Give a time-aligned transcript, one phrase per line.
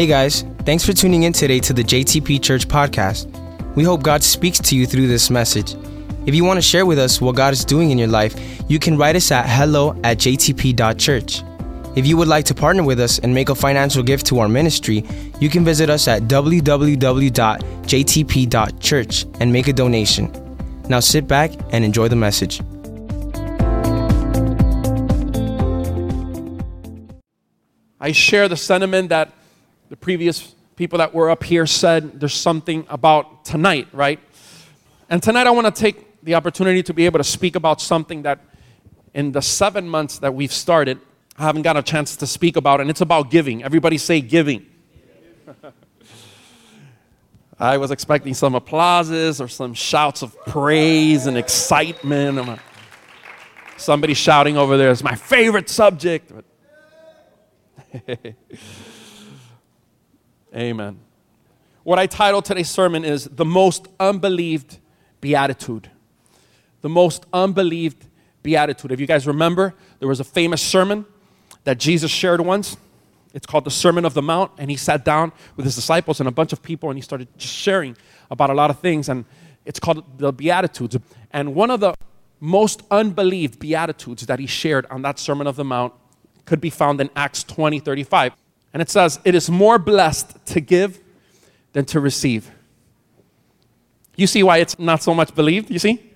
[0.00, 3.26] Hey guys, thanks for tuning in today to the JTP Church podcast.
[3.76, 5.74] We hope God speaks to you through this message.
[6.24, 8.34] If you want to share with us what God is doing in your life,
[8.66, 11.42] you can write us at hello at jtp.church.
[11.96, 14.48] If you would like to partner with us and make a financial gift to our
[14.48, 15.04] ministry,
[15.38, 17.36] you can visit us at www.jtp.church
[19.38, 20.32] and make a donation.
[20.88, 22.62] Now sit back and enjoy the message.
[28.00, 29.30] I share the sentiment that
[29.90, 34.20] the previous people that were up here said there's something about tonight, right?
[35.10, 38.22] And tonight I want to take the opportunity to be able to speak about something
[38.22, 38.38] that
[39.14, 41.00] in the seven months that we've started,
[41.36, 43.64] I haven't got a chance to speak about, and it's about giving.
[43.64, 44.64] Everybody say giving.
[47.58, 52.60] I was expecting some applauses or some shouts of praise and excitement.
[53.76, 56.30] Somebody shouting over there is my favorite subject.
[60.54, 60.98] Amen.
[61.82, 64.78] What I titled today's sermon is The Most Unbelieved
[65.20, 65.90] Beatitude
[66.80, 68.06] the most unbelieved
[68.42, 68.92] beatitude.
[68.92, 71.04] If you guys remember, there was a famous sermon
[71.64, 72.76] that Jesus shared once.
[73.34, 76.28] It's called the Sermon of the Mount, and he sat down with his disciples and
[76.28, 77.96] a bunch of people, and he started sharing
[78.30, 79.24] about a lot of things, and
[79.64, 80.96] it's called the Beatitudes.
[81.30, 81.94] And one of the
[82.40, 85.92] most unbelieved beatitudes that he shared on that Sermon of the Mount
[86.46, 88.32] could be found in Acts 20 35.
[88.72, 91.00] And it says, It is more blessed to give
[91.72, 92.50] than to receive.
[94.16, 96.12] You see why it's not so much believed, you see?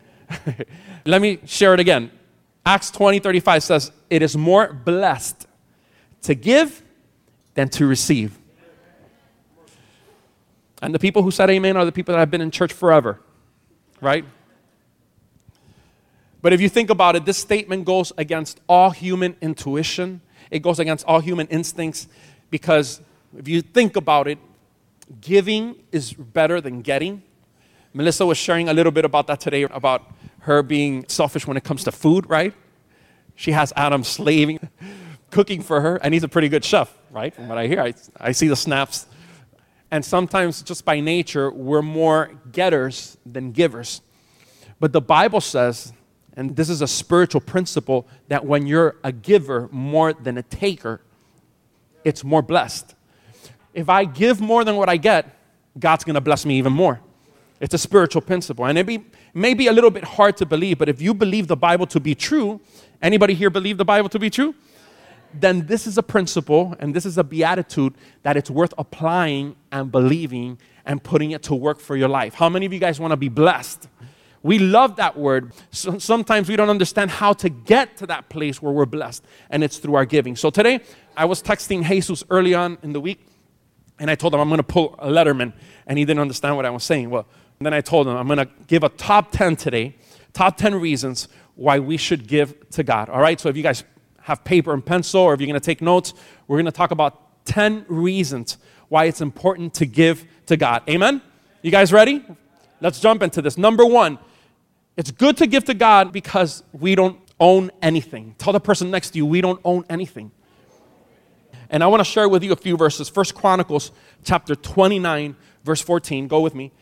[1.06, 2.10] Let me share it again.
[2.66, 5.46] Acts 20 35 says, It is more blessed
[6.22, 6.82] to give
[7.54, 8.38] than to receive.
[10.82, 13.20] And the people who said amen are the people that have been in church forever,
[14.00, 14.24] right?
[16.42, 20.78] But if you think about it, this statement goes against all human intuition, it goes
[20.78, 22.06] against all human instincts
[22.54, 23.00] because
[23.36, 24.38] if you think about it,
[25.20, 27.20] giving is better than getting.
[27.92, 30.02] Melissa was sharing a little bit about that today about
[30.38, 32.54] her being selfish when it comes to food, right?
[33.34, 34.60] She has Adam slaving,
[35.32, 37.34] cooking for her, and he's a pretty good chef, right?
[37.34, 39.06] From what I hear, I, I see the snaps.
[39.90, 44.00] And sometimes, just by nature, we're more getters than givers.
[44.78, 45.92] But the Bible says,
[46.36, 51.00] and this is a spiritual principle, that when you're a giver more than a taker,
[52.04, 52.94] it's more blessed.
[53.72, 55.36] If I give more than what I get,
[55.78, 57.00] God's gonna bless me even more.
[57.60, 58.66] It's a spiritual principle.
[58.66, 61.48] And it, be, may be a little bit hard to believe, but if you believe
[61.48, 62.60] the Bible to be true,
[63.00, 64.54] anybody here believe the Bible to be true?
[65.32, 69.90] Then this is a principle and this is a beatitude that it's worth applying and
[69.90, 72.34] believing and putting it to work for your life.
[72.34, 73.88] How many of you guys want to be blessed?
[74.44, 75.54] We love that word.
[75.70, 79.64] So sometimes we don't understand how to get to that place where we're blessed, and
[79.64, 80.36] it's through our giving.
[80.36, 80.80] So today,
[81.16, 83.26] I was texting Jesus early on in the week,
[83.98, 85.54] and I told him I'm going to pull a Letterman,
[85.86, 87.08] and he didn't understand what I was saying.
[87.08, 87.26] Well,
[87.58, 89.96] then I told him, I'm going to give a top 10 today,
[90.34, 93.08] top 10 reasons why we should give to God.
[93.08, 93.40] All right?
[93.40, 93.82] So if you guys
[94.20, 96.12] have paper and pencil or if you're going to take notes,
[96.48, 100.82] we're going to talk about 10 reasons why it's important to give to God.
[100.88, 101.22] Amen?
[101.62, 102.22] You guys ready?
[102.80, 103.56] Let's jump into this.
[103.56, 104.18] Number one,
[104.96, 108.34] it's good to give to God because we don't own anything.
[108.38, 110.30] Tell the person next to you, we don't own anything.
[111.70, 113.08] And I want to share with you a few verses.
[113.08, 113.90] First Chronicles
[114.22, 115.34] chapter 29,
[115.64, 116.28] verse 14.
[116.28, 116.72] Go with me.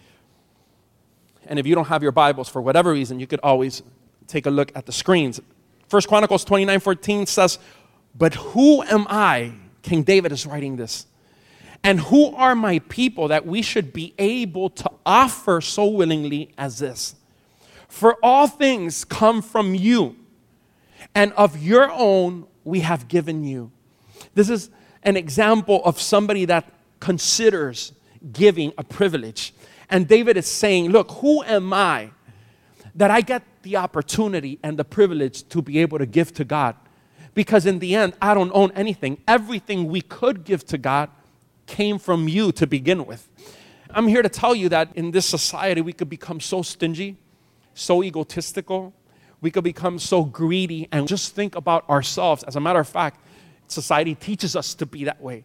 [1.46, 3.82] And if you don't have your Bibles for whatever reason, you could always
[4.26, 5.40] take a look at the screens.
[5.88, 7.58] First Chronicles 29 14 says,
[8.14, 9.54] But who am I?
[9.82, 11.06] King David is writing this.
[11.84, 16.78] And who are my people that we should be able to offer so willingly as
[16.78, 17.16] this?
[17.92, 20.16] For all things come from you,
[21.14, 23.70] and of your own we have given you.
[24.34, 24.70] This is
[25.02, 27.92] an example of somebody that considers
[28.32, 29.52] giving a privilege.
[29.90, 32.12] And David is saying, Look, who am I
[32.94, 36.74] that I get the opportunity and the privilege to be able to give to God?
[37.34, 39.18] Because in the end, I don't own anything.
[39.28, 41.10] Everything we could give to God
[41.66, 43.28] came from you to begin with.
[43.90, 47.18] I'm here to tell you that in this society, we could become so stingy,
[47.74, 48.92] so egotistical,
[49.40, 52.42] we could become so greedy and just think about ourselves.
[52.44, 53.20] As a matter of fact,
[53.66, 55.44] society teaches us to be that way.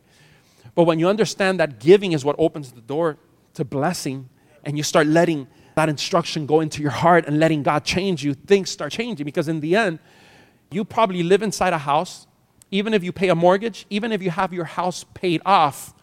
[0.76, 3.18] But when you understand that giving is what opens the door
[3.56, 4.30] to blessing,
[4.64, 8.34] and you start letting that instruction go into your heart and letting God change you,
[8.34, 10.00] things start changing because in the end,
[10.70, 12.28] you probably live inside a house.
[12.70, 15.94] Even if you pay a mortgage, even if you have your house paid off,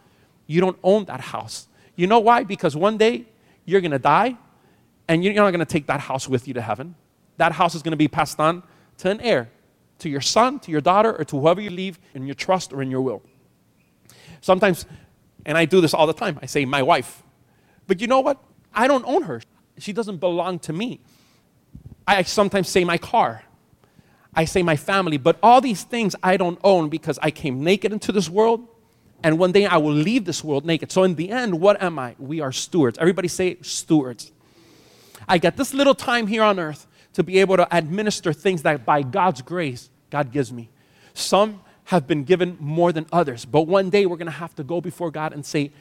[0.47, 1.67] you don't own that house.
[1.95, 2.43] You know why?
[2.43, 3.27] Because one day
[3.65, 4.37] you're to die
[5.07, 6.95] and you're not going to take that house with you to heaven.
[7.37, 8.63] That house is going to be passed on
[8.97, 9.49] to an heir,
[9.99, 12.81] to your son, to your daughter, or to whoever you leave in your trust or
[12.81, 13.21] in your will.
[14.41, 14.85] Sometimes
[15.45, 16.39] And I do this all the time.
[16.41, 17.23] I say, my wife.
[17.87, 18.43] But you know what?
[18.73, 19.41] I don't own her.
[19.77, 21.01] She doesn't belong to me.
[22.07, 23.43] I sometimes say my car.
[24.33, 25.17] I say my family.
[25.17, 28.67] But all these things I don't own because I came naked into this world.
[29.23, 30.91] And one day I will leave this world naked.
[30.91, 32.15] So in the end, what am I?
[32.17, 32.97] We are stewards.
[32.97, 34.31] Everybody say stewards.
[35.27, 38.85] I get this little time here on earth to be able to administer things that
[38.85, 40.69] by God's grace, God gives me.
[41.13, 44.63] Some have been given more than others, but one day we're going to have to
[44.63, 45.71] go before God and say,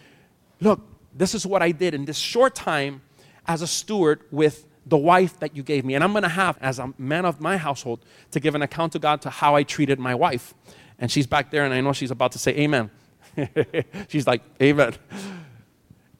[0.60, 0.80] Look,
[1.14, 3.02] this is what I did in this short time
[3.46, 5.94] as a steward with the wife that you gave me.
[5.94, 8.00] And I'm going to have, as a man of my household,
[8.30, 10.54] to give an account to God to how I treated my wife.
[10.98, 12.90] And she's back there, and I know she's about to say amen.
[14.08, 14.94] she's like, Amen.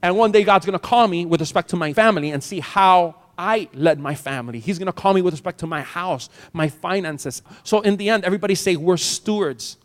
[0.05, 2.61] And one day God's going to call me with respect to my family and see
[2.61, 4.61] how I led my family.
[4.61, 7.41] He's going to call me with respect to my house, my finances.
[7.63, 9.79] So in the end, everybody say we're stewards.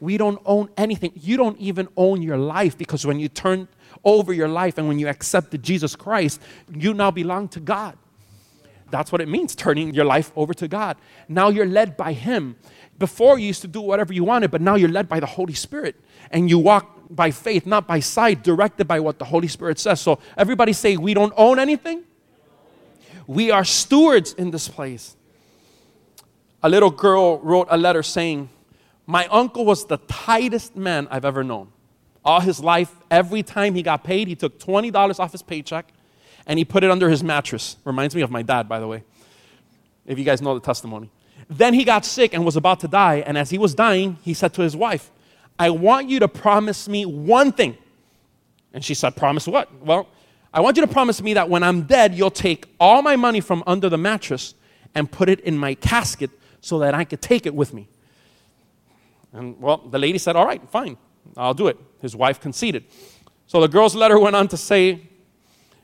[0.00, 1.12] We don't own anything.
[1.14, 3.68] You don't even own your life because when you turn
[4.02, 6.42] over your life and when you accepted Jesus Christ,
[6.74, 7.96] you now belong to God.
[8.90, 10.96] That's what it means, turning your life over to God.
[11.28, 12.56] Now you're led by Him.
[12.98, 15.54] Before you used to do whatever you wanted, but now you're led by the Holy
[15.54, 15.94] Spirit
[16.32, 20.00] and you walk by faith, not by sight, directed by what the Holy Spirit says.
[20.00, 22.04] So everybody say, We don't own anything.
[23.26, 25.16] We are stewards in this place.
[26.62, 28.48] A little girl wrote a letter saying,
[29.06, 31.68] My uncle was the tightest man I've ever known.
[32.24, 35.92] All his life, every time he got paid, he took $20 off his paycheck
[36.46, 37.76] and he put it under his mattress.
[37.84, 39.04] Reminds me of my dad, by the way,
[40.06, 41.10] if you guys know the testimony.
[41.48, 43.22] Then he got sick and was about to die.
[43.26, 45.10] And as he was dying, he said to his wife,
[45.58, 47.76] I want you to promise me one thing.
[48.72, 49.72] And she said, Promise what?
[49.82, 50.08] Well,
[50.52, 53.40] I want you to promise me that when I'm dead, you'll take all my money
[53.40, 54.54] from under the mattress
[54.94, 56.30] and put it in my casket
[56.60, 57.88] so that I could take it with me.
[59.32, 60.96] And well, the lady said, All right, fine,
[61.36, 61.78] I'll do it.
[62.00, 62.84] His wife conceded.
[63.46, 65.08] So the girl's letter went on to say,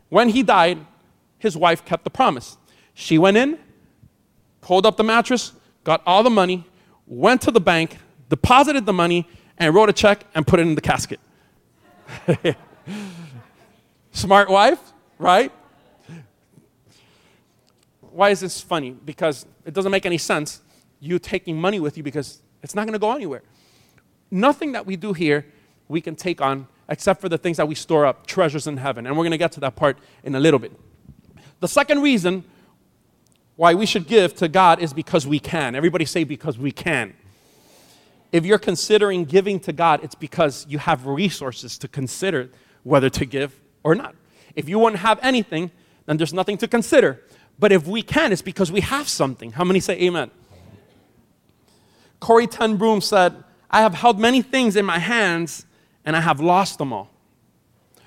[0.09, 0.79] when he died,
[1.39, 2.59] his wife kept the promise.
[2.93, 3.59] She went in,
[4.61, 5.53] pulled up the mattress,
[5.85, 6.67] got all the money,
[7.07, 7.97] went to the bank,
[8.29, 9.27] deposited the money,
[9.63, 11.21] and wrote a check and put it in the casket.
[14.11, 14.81] Smart wife,
[15.19, 15.53] right?
[18.01, 18.91] Why is this funny?
[18.91, 20.63] Because it doesn't make any sense
[20.99, 23.43] you taking money with you because it's not going to go anywhere.
[24.33, 25.47] Nothing that we do here
[25.89, 29.07] we can take on except for the things that we store up, treasures in heaven.
[29.07, 30.73] And we're going to get to that part in a little bit.
[31.61, 32.45] The second reason
[33.55, 35.77] why we should give to God is because we can.
[35.77, 37.15] Everybody say, because we can.
[38.33, 42.51] If you're considering giving to God, it's because you have resources to consider
[42.83, 44.15] whether to give or not.
[44.57, 45.71] If you wouldn't have anything,
[46.07, 47.23] then there's nothing to consider.
[47.59, 49.53] But if we can, it's because we have something.
[49.53, 50.31] How many say amen?
[52.21, 55.67] Corrie ten Boom said, I have held many things in my hands
[56.05, 57.11] and I have lost them all.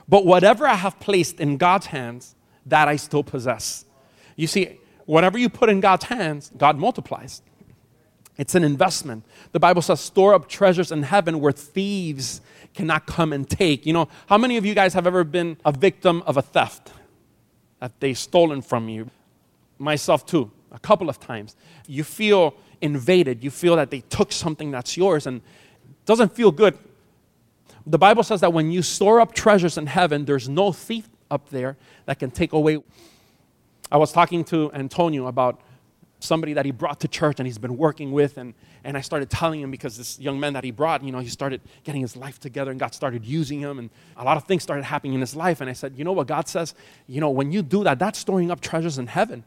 [0.07, 2.35] But whatever I have placed in God's hands,
[2.65, 3.85] that I still possess.
[4.35, 7.41] You see, whatever you put in God's hands, God multiplies.
[8.37, 9.23] It's an investment.
[9.53, 12.41] The Bible says, store up treasures in heaven where thieves
[12.73, 13.85] cannot come and take.
[13.85, 16.91] You know, how many of you guys have ever been a victim of a theft
[17.79, 19.09] that they stolen from you?
[19.77, 21.55] Myself too, a couple of times.
[21.87, 23.43] You feel invaded.
[23.43, 26.77] You feel that they took something that's yours and it doesn't feel good.
[27.87, 31.49] The Bible says that when you store up treasures in heaven, there's no thief up
[31.49, 32.83] there that can take away.
[33.91, 35.61] I was talking to Antonio about
[36.25, 38.37] somebody that he brought to church and he's been working with.
[38.37, 38.53] And,
[38.83, 41.29] and i started telling him because this young man that he brought you know he
[41.29, 43.79] started getting his life together and god started using him.
[43.79, 45.61] And a lot of things started happening in his life.
[45.61, 46.73] And i said you know what god says?
[47.07, 49.43] You know when you do that that's storing up treasures in heaven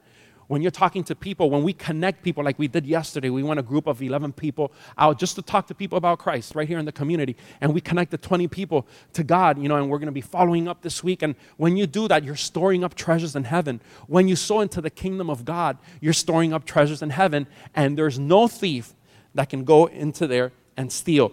[0.49, 3.61] when you're talking to people, when we connect people like we did yesterday, we went
[3.61, 6.79] a group of 11 people out just to talk to people about Christ right here
[6.79, 7.37] in the community.
[7.61, 10.67] And we connected 20 people to God, you know, and we're going to be following
[10.67, 11.23] up this week.
[11.23, 13.83] And when you do that, you're storing up treasures in heaven.
[14.07, 17.47] When you sow into the kingdom of God, you're storing up treasures in heaven.
[17.75, 18.95] And there's no thief
[19.35, 21.31] that can go into there and steal.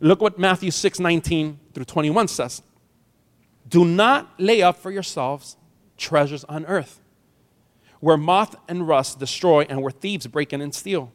[0.00, 2.62] Look what Matthew 6 19 through 21 says.
[3.68, 5.56] Do not lay up for yourselves
[5.96, 7.00] treasures on earth
[8.00, 11.12] where moth and rust destroy and where thieves break in and steal.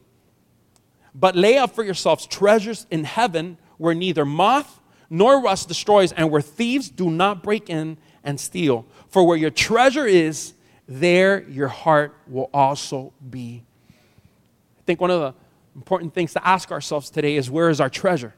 [1.16, 6.32] But lay up for yourselves treasures in heaven where neither moth nor rust destroys and
[6.32, 8.86] where thieves do not break in and steal.
[9.10, 10.54] For where your treasure is,
[10.88, 13.64] there your heart will also be.
[13.90, 15.34] I think one of the
[15.76, 18.34] important things to ask ourselves today is where is our treasure?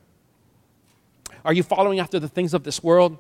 [1.44, 3.18] Are you following after the things of this world?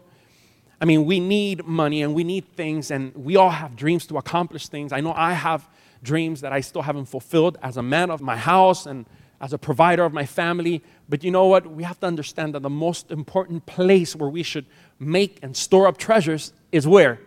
[0.79, 4.17] I mean, we need money and we need things, and we all have dreams to
[4.17, 4.91] accomplish things.
[4.91, 5.67] I know I have
[6.03, 9.05] dreams that I still haven't fulfilled as a man of my house and
[9.41, 10.84] as a provider of my family.
[11.10, 11.67] But you know what?
[11.67, 14.65] We have to understand that the most important place where we should
[15.00, 17.20] make and store up treasures is where?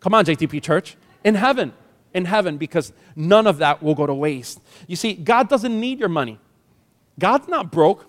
[0.00, 0.96] Come on, JTP Church.
[1.24, 1.72] In heaven.
[2.14, 4.60] In heaven, because none of that will go to waste.
[4.86, 6.38] You see, God doesn't need your money.
[7.18, 8.06] God's not broke.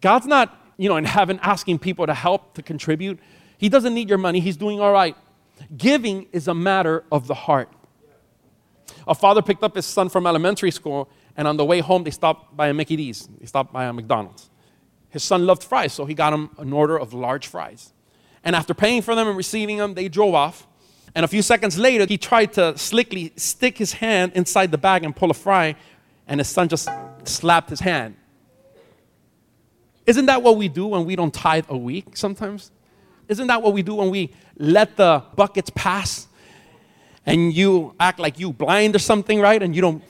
[0.00, 3.20] God's not, you know, in heaven asking people to help, to contribute.
[3.56, 4.40] He doesn't need your money.
[4.40, 5.16] He's doing all right.
[5.76, 7.68] Giving is a matter of the heart.
[9.06, 12.10] A father picked up his son from elementary school, and on the way home, they
[12.10, 13.28] stopped by a Mickey D's.
[13.38, 14.50] They stopped by a McDonald's.
[15.08, 17.92] His son loved fries, so he got him an order of large fries.
[18.42, 20.66] And after paying for them and receiving them, they drove off.
[21.14, 25.04] And a few seconds later, he tried to slickly stick his hand inside the bag
[25.04, 25.76] and pull a fry,
[26.26, 26.88] and his son just
[27.24, 28.16] slapped his hand.
[30.06, 32.70] Isn't that what we do when we don't tithe a week sometimes?
[33.28, 36.26] Isn't that what we do when we let the buckets pass
[37.24, 39.62] and you act like you blind or something, right?
[39.62, 40.02] And you don't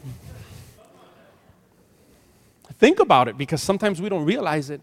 [2.79, 4.81] think about it because sometimes we don't realize it.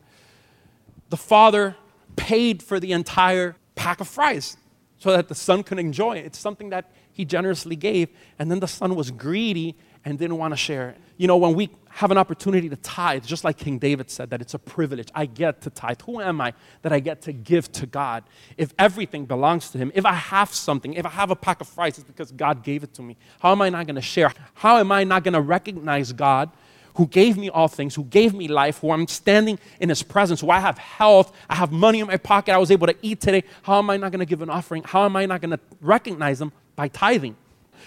[1.10, 1.76] The father
[2.16, 4.58] paid for the entire pack of fries
[5.00, 6.26] so that the son could enjoy it.
[6.26, 9.76] It's something that he generously gave, and then the son was greedy
[10.06, 10.98] and didn't want to share it.
[11.18, 14.42] You know, when we have an opportunity to tithe, just like King David said, that
[14.42, 15.10] it's a privilege.
[15.14, 16.02] I get to tithe.
[16.06, 16.54] Who am I
[16.84, 18.24] that I get to give to God?
[18.58, 21.68] If everything belongs to Him, if I have something, if I have a pack of
[21.68, 23.18] fries, it's because God gave it to me.
[23.40, 24.32] How am I not going to share?
[24.54, 26.52] How am I not going to recognize God?
[26.96, 30.42] Who gave me all things, who gave me life, who I'm standing in His presence,
[30.42, 33.22] who I have health, I have money in my pocket, I was able to eat
[33.22, 33.44] today.
[33.64, 34.84] How am I not going to give an offering?
[34.84, 37.36] How am I not going to recognize Him by tithing?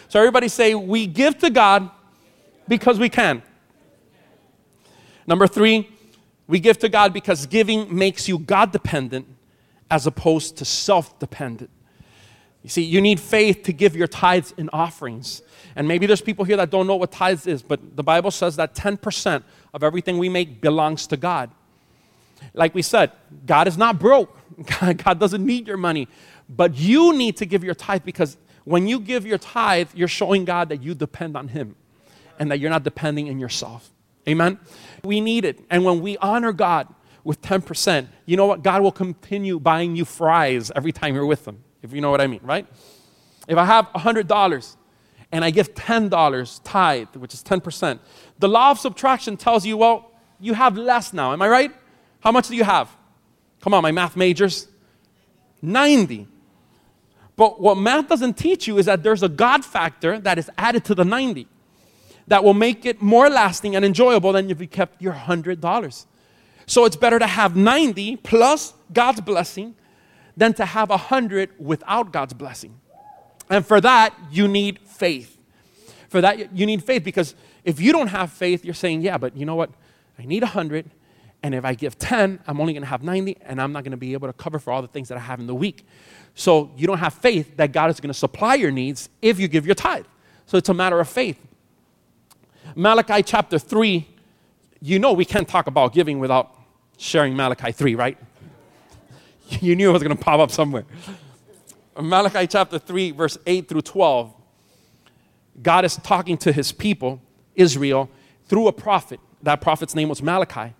[0.09, 1.91] So, everybody say, We give to God
[2.69, 3.43] because we can.
[5.27, 5.89] Number three,
[6.47, 9.27] we give to God because giving makes you God dependent
[9.91, 11.71] as opposed to self dependent.
[12.63, 15.43] You see, you need faith to give your tithes and offerings.
[15.75, 18.57] And maybe there's people here that don't know what tithes is, but the Bible says
[18.57, 19.43] that 10%
[19.75, 21.51] of everything we make belongs to God.
[22.55, 23.13] Like we said,
[23.47, 24.37] God is not broke.
[24.81, 26.09] God doesn't need your money.
[26.49, 30.45] But you need to give your tithe because when you give your tithe, you're showing
[30.45, 31.75] God that you depend on Him
[32.39, 33.91] and that you're not depending on yourself.
[34.29, 34.59] Amen?
[35.05, 35.61] We need it.
[35.71, 36.89] And when we honor God
[37.25, 38.63] with 10%, you know what?
[38.63, 42.21] God will continue buying you fries every time you're with Him, if you know what
[42.21, 42.67] I mean, right?
[43.49, 44.77] If I have $100
[45.33, 47.99] and I give $10 tithe, which is 10%,
[48.39, 51.33] the law of subtraction tells you, well, you have less now.
[51.33, 51.73] Am I right?
[52.21, 52.95] How much do you have?
[53.61, 54.69] Come on, my math majors.
[55.61, 56.29] 90.
[57.37, 60.85] But what math doesn't teach you is that there's a God factor that is added
[60.87, 61.47] to the 90
[62.29, 66.07] that will make it more lasting and enjoyable than if you kept your $100.
[66.67, 69.75] So it's better to have 90 plus God's blessing
[70.37, 72.81] than to have 100 without God's blessing.
[73.51, 75.39] And for that, you need faith.
[76.09, 79.37] For that, you need faith because if you don't have faith, you're saying, yeah, but
[79.37, 79.71] you know what?
[80.19, 80.91] I need 100,
[81.43, 83.93] and if I give 10, I'm only going to have 90, and I'm not going
[83.93, 85.87] to be able to cover for all the things that I have in the week.
[86.35, 89.49] So you don't have faith that God is going to supply your needs if you
[89.49, 90.07] give your tithe.
[90.47, 91.41] So it's a matter of faith.
[92.75, 94.09] Malachi chapter 3,
[94.81, 96.55] you know we can't talk about giving without
[96.97, 98.19] sharing Malachi 3, right?
[99.61, 100.85] you knew it was going to pop up somewhere.
[102.01, 104.35] Malachi chapter 3, verse 8 through 12.
[105.63, 107.21] God is talking to his people,
[107.55, 108.09] Israel,
[108.47, 109.21] through a prophet.
[109.43, 110.75] That prophet's name was Malachi.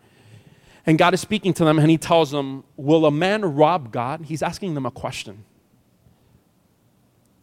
[0.87, 4.25] And God is speaking to them and he tells them, Will a man rob God?
[4.25, 5.45] He's asking them a question.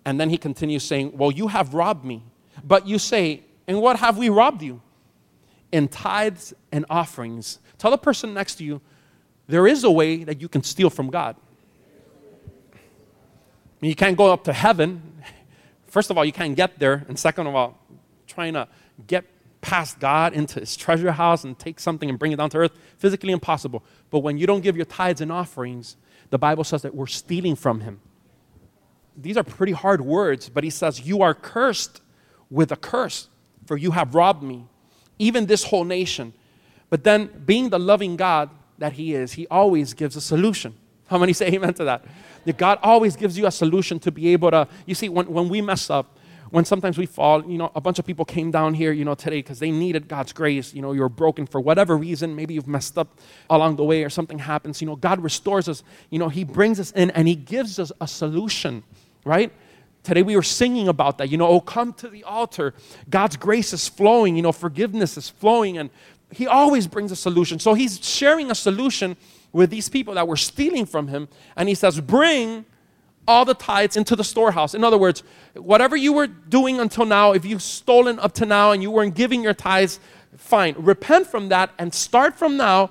[0.03, 2.23] And then he continues saying, Well, you have robbed me.
[2.63, 4.81] But you say, and what have we robbed you?
[5.71, 7.59] In tithes and offerings.
[7.77, 8.81] Tell the person next to you,
[9.47, 11.35] there is a way that you can steal from God.
[13.79, 15.21] You can't go up to heaven.
[15.85, 17.05] First of all, you can't get there.
[17.07, 17.77] And second of all,
[18.25, 18.67] trying to
[19.05, 19.25] get
[19.61, 22.71] past God into his treasure house and take something and bring it down to earth,
[22.97, 23.83] physically impossible.
[24.09, 25.95] But when you don't give your tithes and offerings,
[26.31, 28.01] the Bible says that we're stealing from him.
[29.15, 32.01] These are pretty hard words, but he says, You are cursed
[32.49, 33.28] with a curse
[33.69, 34.65] for you have robbed me,
[35.19, 36.33] even this whole nation.
[36.89, 38.49] But then, being the loving God
[38.79, 40.73] that He is, He always gives a solution.
[41.05, 42.03] How many say amen to that?
[42.45, 45.49] That God always gives you a solution to be able to, you see, when, when
[45.49, 46.17] we mess up,
[46.49, 49.13] when sometimes we fall, you know, a bunch of people came down here, you know,
[49.13, 50.73] today because they needed God's grace.
[50.73, 52.35] You know, you're broken for whatever reason.
[52.35, 53.19] Maybe you've messed up
[53.51, 54.81] along the way or something happens.
[54.81, 55.83] You know, God restores us.
[56.09, 58.81] You know, He brings us in and He gives us a solution,
[59.25, 59.53] right?
[60.03, 61.29] Today we were singing about that.
[61.29, 62.73] You know, oh, come to the altar.
[63.09, 65.89] God's grace is flowing, you know, forgiveness is flowing, and
[66.31, 67.59] He always brings a solution.
[67.59, 69.17] So He's sharing a solution
[69.51, 72.65] with these people that were stealing from Him, and He says, Bring
[73.27, 74.73] all the tithes into the storehouse.
[74.73, 75.21] In other words,
[75.53, 79.13] whatever you were doing until now, if you've stolen up to now and you weren't
[79.13, 79.99] giving your tithes,
[80.35, 80.73] fine.
[80.77, 82.89] Repent from that and start from now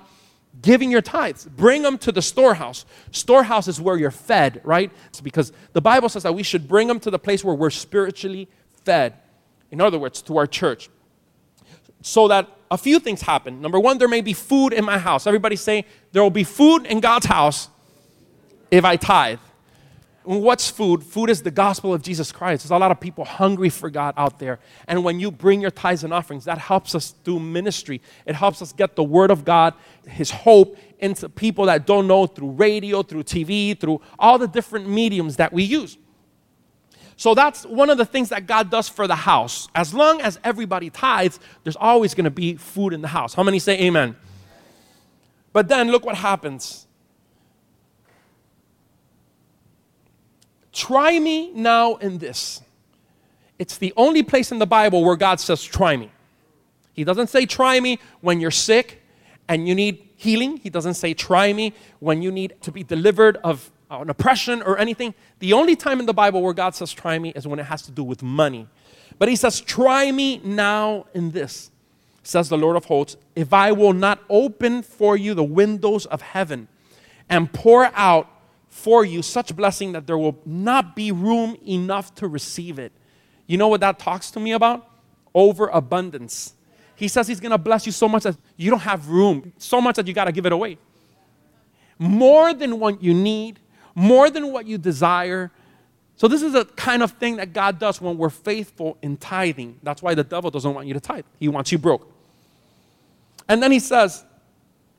[0.61, 1.45] giving your tithes.
[1.45, 2.85] Bring them to the storehouse.
[3.11, 4.91] Storehouse is where you're fed, right?
[5.07, 7.69] It's because the Bible says that we should bring them to the place where we're
[7.69, 8.49] spiritually
[8.83, 9.13] fed.
[9.71, 10.89] In other words, to our church.
[12.01, 13.61] So that a few things happen.
[13.61, 15.27] Number one, there may be food in my house.
[15.27, 17.69] Everybody say, there will be food in God's house
[18.71, 19.39] if I tithe.
[20.23, 21.03] What's food?
[21.03, 22.63] Food is the gospel of Jesus Christ.
[22.63, 24.59] There's a lot of people hungry for God out there.
[24.87, 28.01] And when you bring your tithes and offerings, that helps us do ministry.
[28.25, 29.73] It helps us get the word of God,
[30.07, 34.89] his hope, into people that don't know through radio, through TV, through all the different
[34.89, 35.97] mediums that we use.
[37.15, 39.67] So that's one of the things that God does for the house.
[39.73, 43.33] As long as everybody tithes, there's always going to be food in the house.
[43.33, 44.15] How many say amen?
[45.53, 46.87] But then look what happens.
[50.71, 52.61] Try me now in this.
[53.57, 56.11] It's the only place in the Bible where God says, Try me.
[56.93, 59.01] He doesn't say, Try me when you're sick
[59.47, 60.57] and you need healing.
[60.57, 64.61] He doesn't say, Try me when you need to be delivered of uh, an oppression
[64.61, 65.13] or anything.
[65.39, 67.81] The only time in the Bible where God says, Try me is when it has
[67.83, 68.67] to do with money.
[69.17, 71.71] But He says, Try me now in this,
[72.23, 76.21] says the Lord of hosts, if I will not open for you the windows of
[76.21, 76.67] heaven
[77.27, 78.29] and pour out
[78.69, 82.91] for you such blessing that there will not be room enough to receive it.
[83.47, 84.87] You know what that talks to me about?
[85.33, 86.53] Overabundance.
[86.95, 89.81] He says he's going to bless you so much that you don't have room, so
[89.81, 90.77] much that you got to give it away.
[91.97, 93.59] More than what you need,
[93.95, 95.51] more than what you desire.
[96.15, 99.79] So, this is the kind of thing that God does when we're faithful in tithing.
[99.81, 102.09] That's why the devil doesn't want you to tithe, he wants you broke.
[103.47, 104.23] And then he says,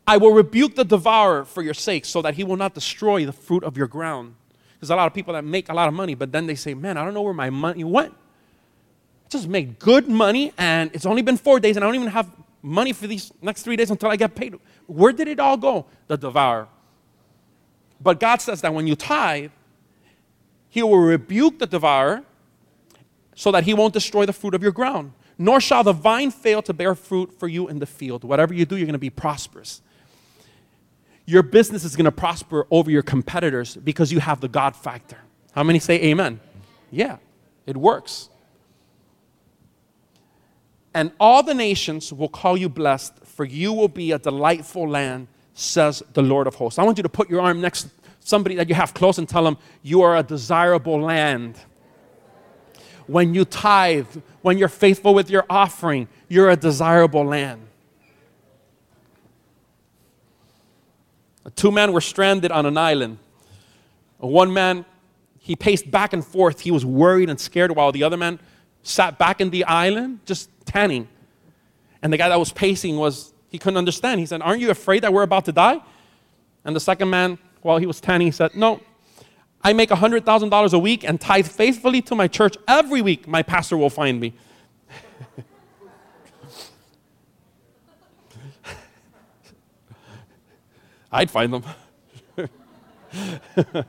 [0.07, 3.33] I will rebuke the devourer for your sake so that he will not destroy the
[3.33, 4.35] fruit of your ground.
[4.80, 6.75] There's a lot of people that make a lot of money, but then they say,
[6.75, 8.12] Man, I don't know where my money went.
[8.12, 12.09] I just made good money, and it's only been four days, and I don't even
[12.09, 12.30] have
[12.62, 14.54] money for these next three days until I get paid.
[14.87, 15.87] Where did it all go?
[16.09, 16.69] The devourer.
[18.00, 19.50] But God says that when you tithe,
[20.71, 22.24] He will rebuke the devourer
[23.35, 25.12] so that He won't destroy the fruit of your ground.
[25.37, 28.24] Nor shall the vine fail to bear fruit for you in the field.
[28.24, 29.83] Whatever you do, you're going to be prosperous
[31.26, 35.18] your business is going to prosper over your competitors because you have the God factor.
[35.52, 36.40] How many say amen?
[36.90, 37.18] Yeah,
[37.66, 38.28] it works.
[40.92, 45.28] And all the nations will call you blessed, for you will be a delightful land,
[45.54, 46.78] says the Lord of hosts.
[46.78, 49.28] I want you to put your arm next to somebody that you have close and
[49.28, 51.56] tell them, You are a desirable land.
[53.06, 54.06] When you tithe,
[54.42, 57.66] when you're faithful with your offering, you're a desirable land.
[61.56, 63.18] Two men were stranded on an island.
[64.18, 64.84] One man,
[65.38, 66.60] he paced back and forth.
[66.60, 68.38] He was worried and scared while the other man
[68.82, 71.08] sat back in the island just tanning.
[72.02, 74.20] And the guy that was pacing was, he couldn't understand.
[74.20, 75.80] He said, Aren't you afraid that we're about to die?
[76.64, 78.80] And the second man, while he was tanning, he said, No,
[79.62, 83.28] I make $100,000 a week and tithe faithfully to my church every week.
[83.28, 84.34] My pastor will find me.
[91.12, 91.64] I'd find them.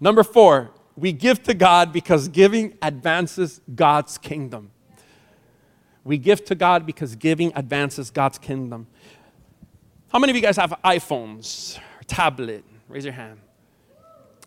[0.00, 4.70] Number four, we give to God because giving advances God's kingdom.
[6.04, 8.86] We give to God because giving advances God's kingdom.
[10.12, 12.64] How many of you guys have iPhones or tablet?
[12.88, 13.38] Raise your hand.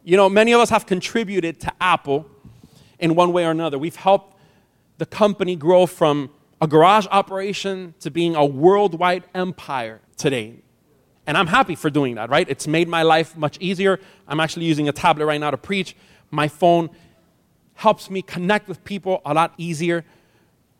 [0.03, 2.29] You know, many of us have contributed to Apple
[2.99, 3.79] in one way or another.
[3.79, 4.37] We've helped
[4.97, 6.29] the company grow from
[6.61, 10.55] a garage operation to being a worldwide empire today.
[11.25, 12.47] And I'm happy for doing that, right?
[12.49, 13.99] It's made my life much easier.
[14.27, 15.95] I'm actually using a tablet right now to preach.
[16.31, 16.89] My phone
[17.75, 20.03] helps me connect with people a lot easier.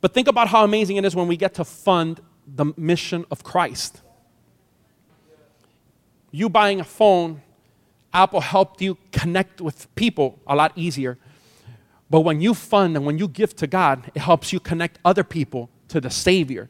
[0.01, 3.43] But think about how amazing it is when we get to fund the mission of
[3.43, 4.01] Christ.
[6.31, 7.41] You buying a phone,
[8.13, 11.17] Apple helped you connect with people a lot easier.
[12.09, 15.23] But when you fund and when you give to God, it helps you connect other
[15.23, 16.69] people to the Savior,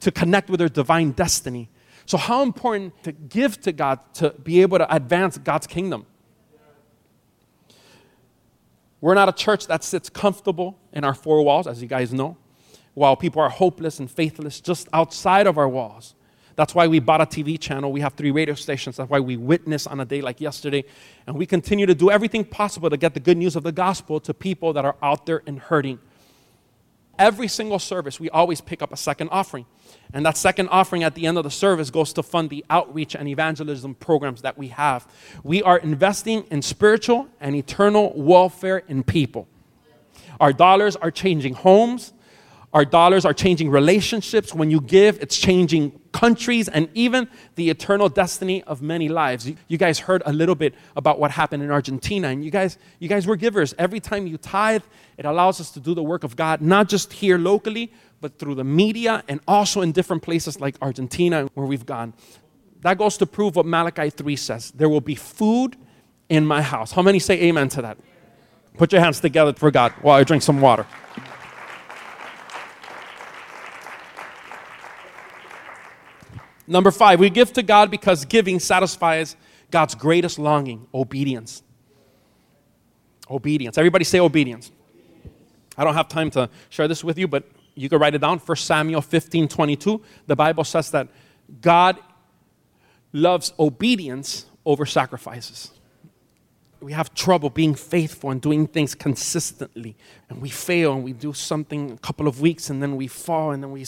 [0.00, 1.68] to connect with their divine destiny.
[2.06, 6.06] So, how important to give to God to be able to advance God's kingdom?
[9.00, 12.36] We're not a church that sits comfortable in our four walls, as you guys know,
[12.94, 16.14] while people are hopeless and faithless just outside of our walls.
[16.54, 17.92] That's why we bought a TV channel.
[17.92, 18.96] We have three radio stations.
[18.96, 20.84] That's why we witness on a day like yesterday.
[21.26, 24.20] And we continue to do everything possible to get the good news of the gospel
[24.20, 25.98] to people that are out there and hurting.
[27.18, 29.66] Every single service, we always pick up a second offering.
[30.12, 33.14] And that second offering at the end of the service goes to fund the outreach
[33.14, 35.08] and evangelism programs that we have.
[35.42, 39.48] We are investing in spiritual and eternal welfare in people.
[40.40, 42.12] Our dollars are changing homes,
[42.76, 44.52] Our dollars are changing relationships.
[44.52, 49.50] When you give, it's changing countries and even the eternal destiny of many lives.
[49.66, 53.08] You guys heard a little bit about what happened in Argentina, and you guys, you
[53.08, 53.74] guys were givers.
[53.78, 54.82] Every time you tithe,
[55.16, 58.56] it allows us to do the work of God, not just here locally, but through
[58.56, 62.12] the media and also in different places like Argentina where we've gone.
[62.82, 65.78] That goes to prove what Malachi 3 says there will be food
[66.28, 66.92] in my house.
[66.92, 67.96] How many say amen to that?
[68.76, 70.86] Put your hands together for God while I drink some water.
[76.66, 79.36] Number five, we give to God because giving satisfies
[79.70, 81.62] God's greatest longing obedience.
[83.30, 83.78] Obedience.
[83.78, 84.70] Everybody say obedience.
[85.76, 88.38] I don't have time to share this with you, but you can write it down.
[88.38, 90.02] 1 Samuel 15 22.
[90.26, 91.08] The Bible says that
[91.60, 91.98] God
[93.12, 95.75] loves obedience over sacrifices
[96.80, 99.96] we have trouble being faithful and doing things consistently.
[100.28, 103.52] And we fail and we do something a couple of weeks and then we fall
[103.52, 103.84] and then we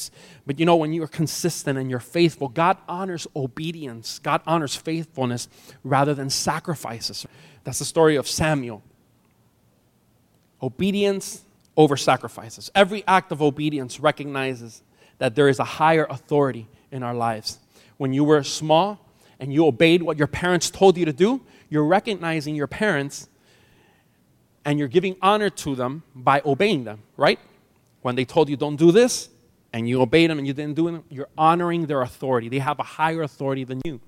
[0.47, 4.19] but you know when you're consistent and you're faithful god honors obedience.
[4.19, 5.49] God honors faithfulness
[5.85, 7.27] rather than sacrifices.
[7.65, 8.83] That's the story of samuel.
[10.63, 11.43] Obedience
[11.77, 12.71] over sacrifices.
[12.75, 14.83] Every act of obedience recognizes
[15.19, 17.59] that there is a higher authority in our lives.
[17.99, 18.99] When you were small
[19.39, 23.29] and you obeyed what your parents told you to do you're recognizing your parents
[24.65, 27.39] and you're giving honor to them by obeying them, right?
[28.03, 29.29] When they told you don't do this
[29.73, 32.49] and you obeyed them and you didn't do it, you're honoring their authority.
[32.49, 34.01] They have a higher authority than you.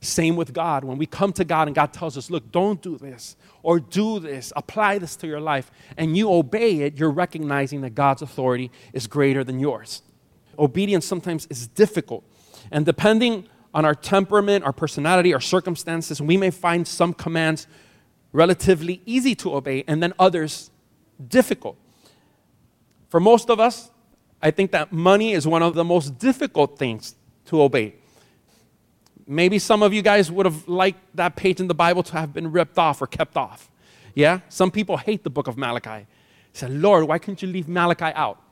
[0.00, 0.82] Same with God.
[0.84, 4.18] When we come to God and God tells us, look, don't do this or do
[4.18, 8.70] this, apply this to your life, and you obey it, you're recognizing that God's authority
[8.94, 10.02] is greater than yours.
[10.58, 12.24] Obedience sometimes is difficult.
[12.70, 17.66] And depending on our temperament, our personality, our circumstances, we may find some commands
[18.32, 20.70] relatively easy to obey and then others
[21.28, 21.76] difficult.
[23.08, 23.90] For most of us,
[24.42, 27.14] I think that money is one of the most difficult things
[27.46, 27.94] to obey.
[29.26, 32.32] Maybe some of you guys would have liked that page in the Bible to have
[32.32, 33.70] been ripped off or kept off.
[34.14, 34.40] Yeah?
[34.48, 36.06] Some people hate the book of Malachi.
[36.52, 38.42] Say, Lord, why couldn't you leave Malachi out?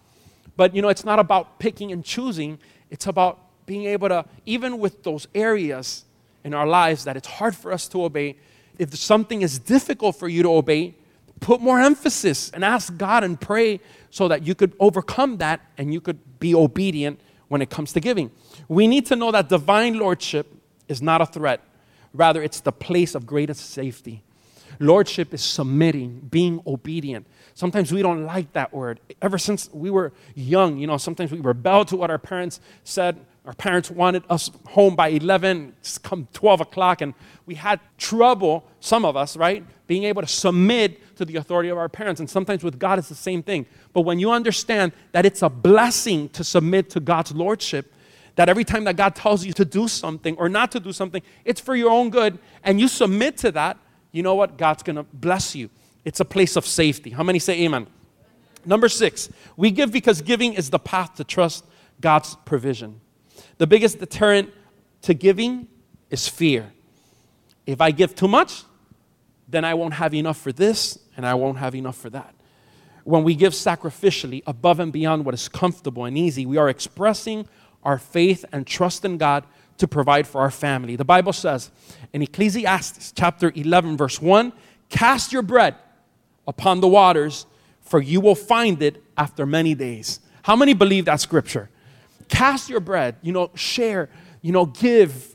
[0.56, 2.58] But you know, it's not about picking and choosing,
[2.90, 6.04] it's about being able to, even with those areas
[6.42, 8.36] in our lives that it's hard for us to obey,
[8.78, 10.94] if something is difficult for you to obey,
[11.40, 13.78] put more emphasis and ask God and pray
[14.10, 18.00] so that you could overcome that and you could be obedient when it comes to
[18.00, 18.30] giving.
[18.68, 20.46] We need to know that divine lordship
[20.88, 21.60] is not a threat,
[22.14, 24.22] rather, it's the place of greatest safety.
[24.80, 27.26] Lordship is submitting, being obedient.
[27.54, 29.00] Sometimes we don't like that word.
[29.20, 33.18] Ever since we were young, you know, sometimes we rebel to what our parents said
[33.48, 37.14] our parents wanted us home by 11, it's come 12 o'clock, and
[37.46, 41.78] we had trouble, some of us, right, being able to submit to the authority of
[41.78, 42.20] our parents.
[42.20, 43.64] And sometimes with God, it's the same thing.
[43.94, 47.94] But when you understand that it's a blessing to submit to God's lordship,
[48.36, 51.22] that every time that God tells you to do something or not to do something,
[51.46, 53.78] it's for your own good, and you submit to that,
[54.12, 54.58] you know what?
[54.58, 55.70] God's gonna bless you.
[56.04, 57.08] It's a place of safety.
[57.08, 57.86] How many say amen?
[58.66, 61.64] Number six, we give because giving is the path to trust
[61.98, 63.00] God's provision.
[63.58, 64.52] The biggest deterrent
[65.02, 65.68] to giving
[66.10, 66.72] is fear.
[67.66, 68.64] If I give too much,
[69.48, 72.34] then I won't have enough for this and I won't have enough for that.
[73.04, 77.48] When we give sacrificially above and beyond what is comfortable and easy, we are expressing
[77.82, 79.44] our faith and trust in God
[79.78, 80.96] to provide for our family.
[80.96, 81.70] The Bible says
[82.12, 84.52] in Ecclesiastes chapter 11, verse 1
[84.88, 85.74] Cast your bread
[86.46, 87.46] upon the waters,
[87.80, 90.20] for you will find it after many days.
[90.42, 91.70] How many believe that scripture?
[92.28, 94.10] Cast your bread, you know, share,
[94.42, 95.34] you know, give.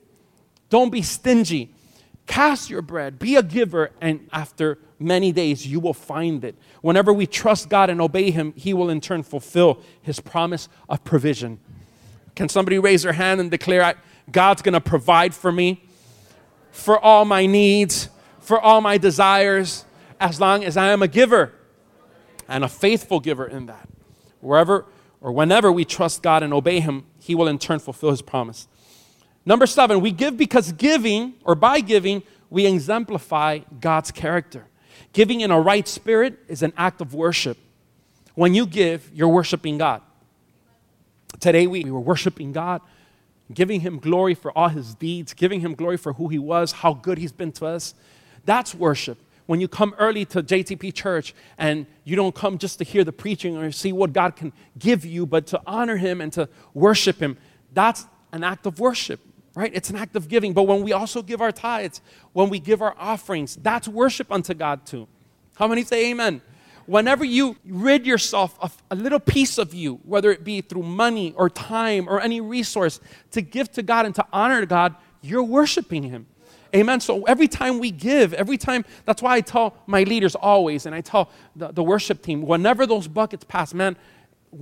[0.69, 1.73] Don't be stingy.
[2.25, 6.55] Cast your bread, be a giver, and after many days you will find it.
[6.81, 11.03] Whenever we trust God and obey Him, He will in turn fulfill His promise of
[11.03, 11.59] provision.
[12.35, 13.95] Can somebody raise their hand and declare,
[14.31, 15.83] God's gonna provide for me,
[16.71, 19.85] for all my needs, for all my desires,
[20.19, 21.51] as long as I am a giver
[22.47, 23.89] and a faithful giver in that?
[24.39, 24.85] Wherever
[25.23, 28.67] or whenever we trust God and obey Him, He will in turn fulfill His promise.
[29.45, 34.65] Number seven, we give because giving, or by giving, we exemplify God's character.
[35.13, 37.57] Giving in a right spirit is an act of worship.
[38.35, 40.01] When you give, you're worshiping God.
[41.39, 42.81] Today we, we were worshiping God,
[43.53, 46.93] giving Him glory for all His deeds, giving Him glory for who He was, how
[46.93, 47.95] good He's been to us.
[48.45, 52.83] That's worship when you come early to JTP Church and you don't come just to
[52.83, 56.31] hear the preaching or see what God can give you, but to honor Him and
[56.33, 57.37] to worship Him,
[57.73, 59.19] that's an act of worship,
[59.55, 59.71] right?
[59.73, 60.53] It's an act of giving.
[60.53, 62.01] But when we also give our tithes,
[62.31, 65.07] when we give our offerings, that's worship unto God too.
[65.55, 66.41] How many say amen?
[66.85, 71.33] whenever you rid yourself of a little piece of you, whether it be through money
[71.37, 72.99] or time or any resource,
[73.31, 76.27] to give to God and to honor God, you're worshiping Him.
[76.75, 76.99] Amen.
[76.99, 80.95] So every time we give, every time, that's why I tell my leaders always, and
[80.95, 83.95] I tell the, the worship team, whenever those buckets pass, man,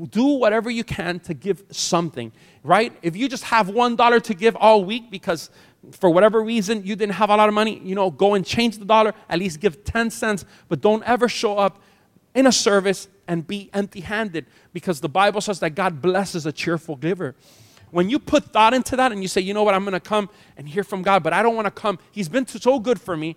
[0.10, 2.32] do whatever you can to give something,
[2.64, 2.94] right?
[3.02, 5.50] If you just have one dollar to give all week because
[5.92, 8.78] for whatever reason you didn't have a lot of money, you know, go and change
[8.78, 11.82] the dollar, at least give 10 cents, but don't ever show up
[12.36, 16.52] in a service and be empty handed because the Bible says that God blesses a
[16.52, 17.36] cheerful giver.
[17.92, 20.00] When you put thought into that and you say, you know what, I'm going to
[20.00, 22.00] come and hear from God, but I don't want to come.
[22.12, 23.36] He's been so good for me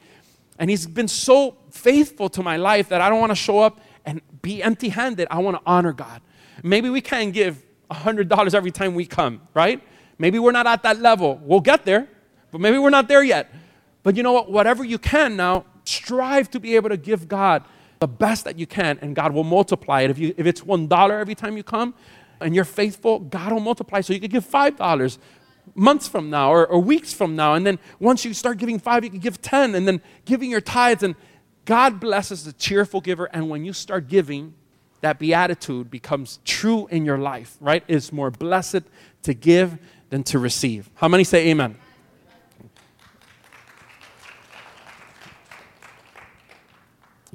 [0.58, 3.80] and He's been so faithful to my life that I don't want to show up
[4.04, 5.28] and be empty handed.
[5.30, 6.20] I want to honor God.
[6.62, 9.82] Maybe we can't give $100 every time we come, right?
[10.18, 11.40] Maybe we're not at that level.
[11.42, 12.08] We'll get there,
[12.50, 13.52] but maybe we're not there yet.
[14.02, 14.50] But you know what?
[14.50, 17.64] Whatever you can now, strive to be able to give God
[17.98, 20.10] the best that you can, and God will multiply it.
[20.10, 21.94] If, you, if it's $1 every time you come,
[22.44, 24.02] and you're faithful, God will multiply.
[24.02, 25.18] So you could give $5
[25.74, 27.54] months from now or, or, weeks from now.
[27.54, 30.60] And then once you start giving five, you can give 10 and then giving your
[30.60, 31.02] tithes.
[31.02, 31.16] And
[31.64, 33.24] God blesses the cheerful giver.
[33.24, 34.54] And when you start giving,
[35.00, 37.82] that beatitude becomes true in your life, right?
[37.88, 38.82] It's more blessed
[39.22, 39.78] to give
[40.10, 40.90] than to receive.
[40.94, 41.76] How many say amen?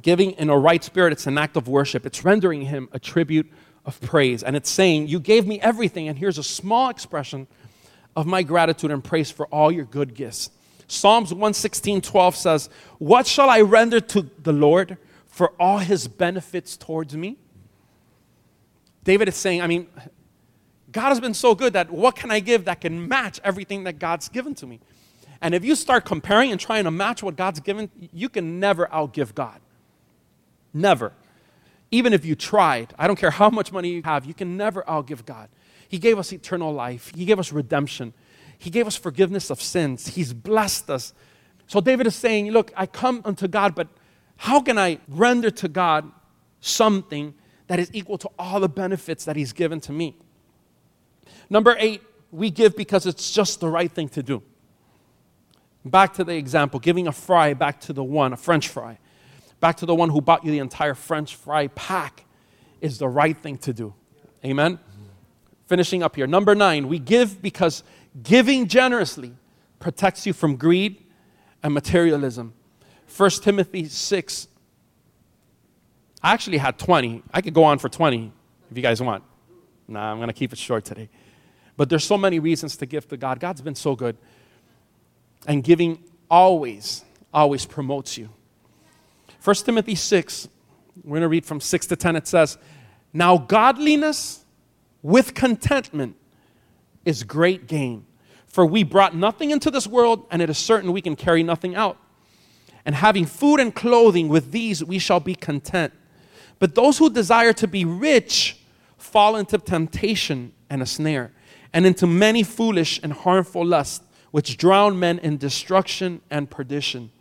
[0.01, 2.05] Giving in a right spirit, it's an act of worship.
[2.05, 3.51] It's rendering Him a tribute
[3.89, 4.43] of praise.
[4.43, 7.47] And it's saying, You gave me everything, and here's a small expression
[8.15, 10.51] of my gratitude and praise for all your good gifts.
[10.87, 14.97] Psalms 116 12 says, What shall I render to the Lord
[15.27, 17.37] for all his benefits towards me?
[19.03, 19.87] David is saying, I mean,
[20.91, 23.99] God has been so good that what can I give that can match everything that
[23.99, 24.79] God's given to me?
[25.41, 28.87] And if you start comparing and trying to match what God's given, you can never
[28.87, 29.59] outgive God.
[30.73, 31.13] Never.
[31.91, 34.83] Even if you tried, I don't care how much money you have, you can never
[34.87, 35.49] oh, outgive God.
[35.87, 38.13] He gave us eternal life, He gave us redemption,
[38.57, 41.13] He gave us forgiveness of sins, He's blessed us.
[41.67, 43.87] So David is saying, Look, I come unto God, but
[44.37, 46.09] how can I render to God
[46.61, 47.33] something
[47.67, 50.15] that is equal to all the benefits that He's given to me?
[51.49, 54.43] Number eight, we give because it's just the right thing to do.
[55.83, 58.99] Back to the example, giving a fry back to the one, a french fry
[59.59, 62.25] back to the one who bought you the entire French fry pack
[62.81, 63.93] is the right thing to do.
[64.43, 64.79] Amen?
[65.67, 66.27] Finishing up here.
[66.27, 67.83] Number nine, we give because
[68.23, 69.33] giving generously
[69.79, 71.03] protects you from greed
[71.61, 72.53] and materialism.
[73.15, 74.47] 1 Timothy 6.
[76.21, 77.23] I actually had 20.
[77.33, 78.31] I could go on for 20
[78.71, 79.23] if you guys want.
[79.87, 81.09] Nah, I'm going to keep it short today.
[81.75, 83.39] But there's so many reasons to give to God.
[83.39, 84.17] God's been so good.
[85.47, 88.29] And giving always, always promotes you.
[89.43, 90.49] 1 Timothy 6,
[91.03, 92.15] we're going to read from 6 to 10.
[92.17, 92.57] It says,
[93.13, 94.43] Now godliness
[95.01, 96.15] with contentment
[97.05, 98.05] is great gain.
[98.47, 101.75] For we brought nothing into this world, and it is certain we can carry nothing
[101.75, 101.97] out.
[102.85, 105.93] And having food and clothing, with these we shall be content.
[106.57, 108.57] But those who desire to be rich
[108.97, 111.31] fall into temptation and a snare,
[111.73, 117.11] and into many foolish and harmful lusts, which drown men in destruction and perdition.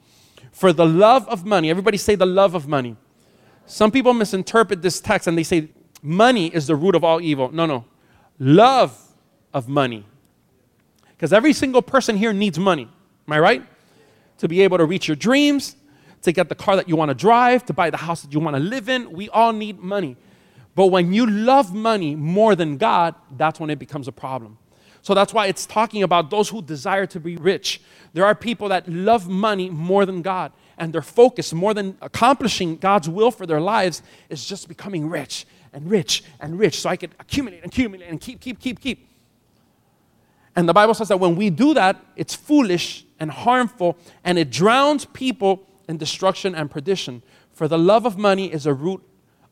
[0.52, 2.96] For the love of money, everybody say the love of money.
[3.66, 5.68] Some people misinterpret this text and they say
[6.02, 7.50] money is the root of all evil.
[7.52, 7.84] No, no.
[8.38, 8.98] Love
[9.52, 10.06] of money.
[11.11, 12.88] Because every single person here needs money.
[13.26, 13.62] Am I right?
[14.38, 15.76] To be able to reach your dreams,
[16.22, 18.40] to get the car that you want to drive, to buy the house that you
[18.40, 19.12] want to live in.
[19.12, 20.16] We all need money.
[20.74, 24.58] But when you love money more than God, that's when it becomes a problem.
[25.08, 27.80] So that's why it's talking about those who desire to be rich.
[28.12, 32.76] There are people that love money more than God, and their focus, more than accomplishing
[32.76, 36.96] God's will for their lives, is just becoming rich and rich and rich so I
[36.96, 39.08] can accumulate and accumulate and keep, keep, keep, keep.
[40.54, 44.50] And the Bible says that when we do that, it's foolish and harmful, and it
[44.50, 47.22] drowns people in destruction and perdition.
[47.54, 49.02] For the love of money is a root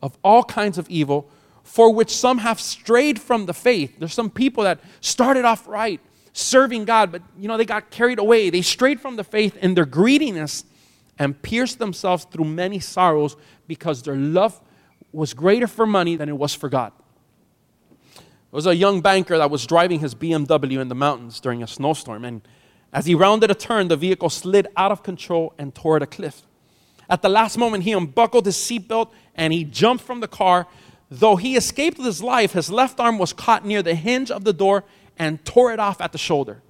[0.03, 1.31] of all kinds of evil
[1.67, 3.99] for which some have strayed from the faith.
[3.99, 6.01] There's some people that started off right,
[6.33, 8.51] serving God, but you know, they got carried away.
[8.51, 10.65] They strayed from the faith in their greediness
[11.19, 14.61] and pierced themselves through many sorrows because their love
[15.13, 16.93] was greater for money than it was for God.
[18.15, 21.67] There was a young banker that was driving his BMW in the mountains during a
[21.67, 22.43] snowstorm, and
[22.93, 26.43] as he rounded a turn, the vehicle slid out of control and at a cliff.
[27.11, 30.67] At the last moment, he unbuckled his seatbelt and he jumped from the car
[31.11, 34.45] Though he escaped with his life, his left arm was caught near the hinge of
[34.45, 34.85] the door
[35.19, 36.63] and tore it off at the shoulder.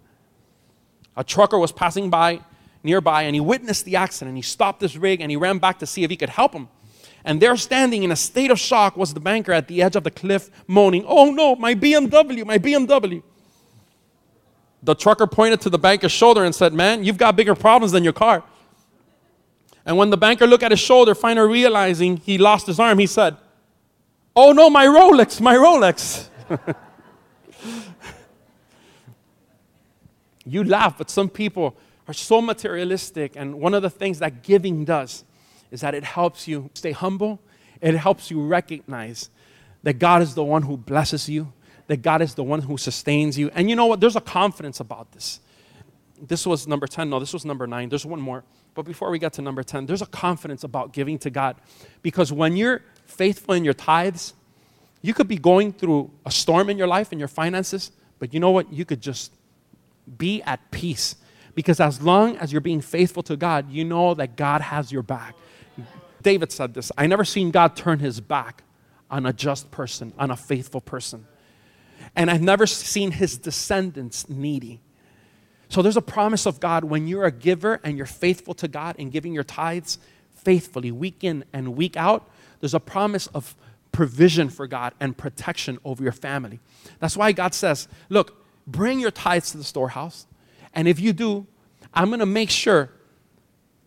[1.17, 2.41] A trucker was passing by
[2.83, 4.37] nearby and he witnessed the accident.
[4.37, 6.69] He stopped his rig and he ran back to see if he could help him.
[7.25, 10.05] And there standing in a state of shock was the banker at the edge of
[10.05, 13.23] the cliff, moaning, Oh no, my BMW, my BMW.
[14.83, 18.05] The trucker pointed to the banker's shoulder and said, Man, you've got bigger problems than
[18.05, 18.45] your car.
[19.85, 23.07] And when the banker looked at his shoulder, finally realizing he lost his arm, he
[23.07, 23.37] said,
[24.39, 26.29] Oh no, my Rolex, my Rolex.
[30.45, 31.75] you laugh, but some people
[32.07, 33.33] are so materialistic.
[33.35, 35.25] And one of the things that giving does
[35.71, 37.41] is that it helps you stay humble,
[37.81, 39.31] it helps you recognize
[39.83, 41.53] that God is the one who blesses you,
[41.87, 43.51] that God is the one who sustains you.
[43.55, 44.01] And you know what?
[44.01, 45.41] There's a confidence about this.
[46.21, 47.09] This was number 10.
[47.09, 47.89] No, this was number 9.
[47.89, 48.45] There's one more.
[48.75, 51.57] But before we get to number 10, there's a confidence about giving to God.
[52.03, 54.35] Because when you're faithful in your tithes,
[55.03, 58.41] you could be going through a storm in your life and your finances, but you
[58.41, 58.73] know what?
[58.73, 59.33] You could just
[60.19, 61.17] be at peace.
[61.55, 65.03] Because as long as you're being faithful to God, you know that God has your
[65.03, 65.35] back.
[66.23, 68.63] David said this I never seen God turn his back
[69.11, 71.27] on a just person, on a faithful person.
[72.15, 74.81] And I've never seen his descendants needy.
[75.69, 78.97] So there's a promise of God when you're a giver and you're faithful to God
[78.99, 79.99] in giving your tithes
[80.35, 82.29] faithfully, week in and week out,
[82.61, 83.55] there's a promise of
[83.93, 86.61] provision for God and protection over your family.
[86.99, 90.27] That's why God says, Look, bring your tithes to the storehouse.
[90.75, 91.47] And if you do,
[91.95, 92.91] I'm going to make sure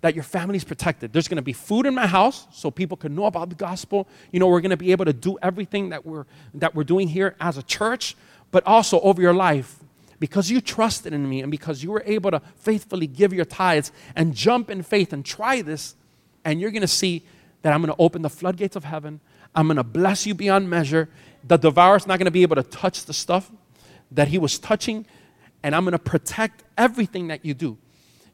[0.02, 1.12] that your family's protected.
[1.14, 4.08] There's going to be food in my house so people can know about the gospel.
[4.32, 7.08] You know, we're going to be able to do everything that we're that we're doing
[7.08, 8.16] here as a church,
[8.52, 9.80] but also over your life
[10.20, 13.92] because you trusted in me and because you were able to faithfully give your tithes
[14.16, 15.96] and jump in faith and try this
[16.44, 17.24] and you're going to see
[17.62, 19.20] that I'm going to open the floodgates of heaven.
[19.56, 21.10] I'm going to bless you beyond measure.
[21.48, 23.52] The devourer's not going to be able to touch the stuff
[24.12, 25.06] that he was touching
[25.64, 27.78] and I'm going to protect everything that you do.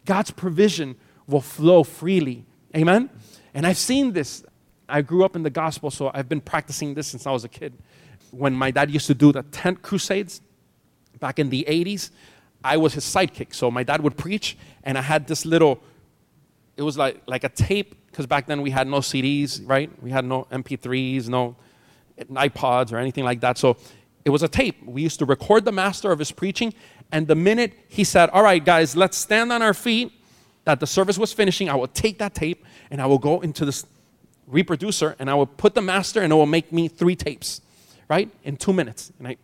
[0.06, 0.96] God's provision
[1.28, 2.46] will flow freely.
[2.76, 3.10] Amen?
[3.54, 4.44] And I've seen this.
[4.88, 7.50] I grew up in the gospel, so I've been practicing this since I was a
[7.50, 7.74] kid.
[8.32, 10.42] When my dad used to do the tent crusades
[11.20, 12.12] back in the 80s,
[12.64, 13.54] I was his sidekick.
[13.56, 15.82] So my dad would preach, and I had this little,
[16.78, 19.92] it was like, like a tape, because back then we had no CDs, right?
[20.02, 21.58] We had no MP3s, no
[22.18, 23.58] iPods or anything like that.
[23.58, 23.76] So
[24.24, 24.82] it was a tape.
[24.86, 26.74] We used to record the master of his preaching,
[27.12, 30.14] and the minute he said, All right, guys, let's stand on our feet
[30.64, 33.66] that the service was finishing, I will take that tape and I will go into
[33.66, 33.86] this
[34.48, 37.60] reproducer and I will put the master and it will make me three tapes,
[38.08, 38.32] right?
[38.46, 39.12] In two minutes.
[39.20, 39.38] And I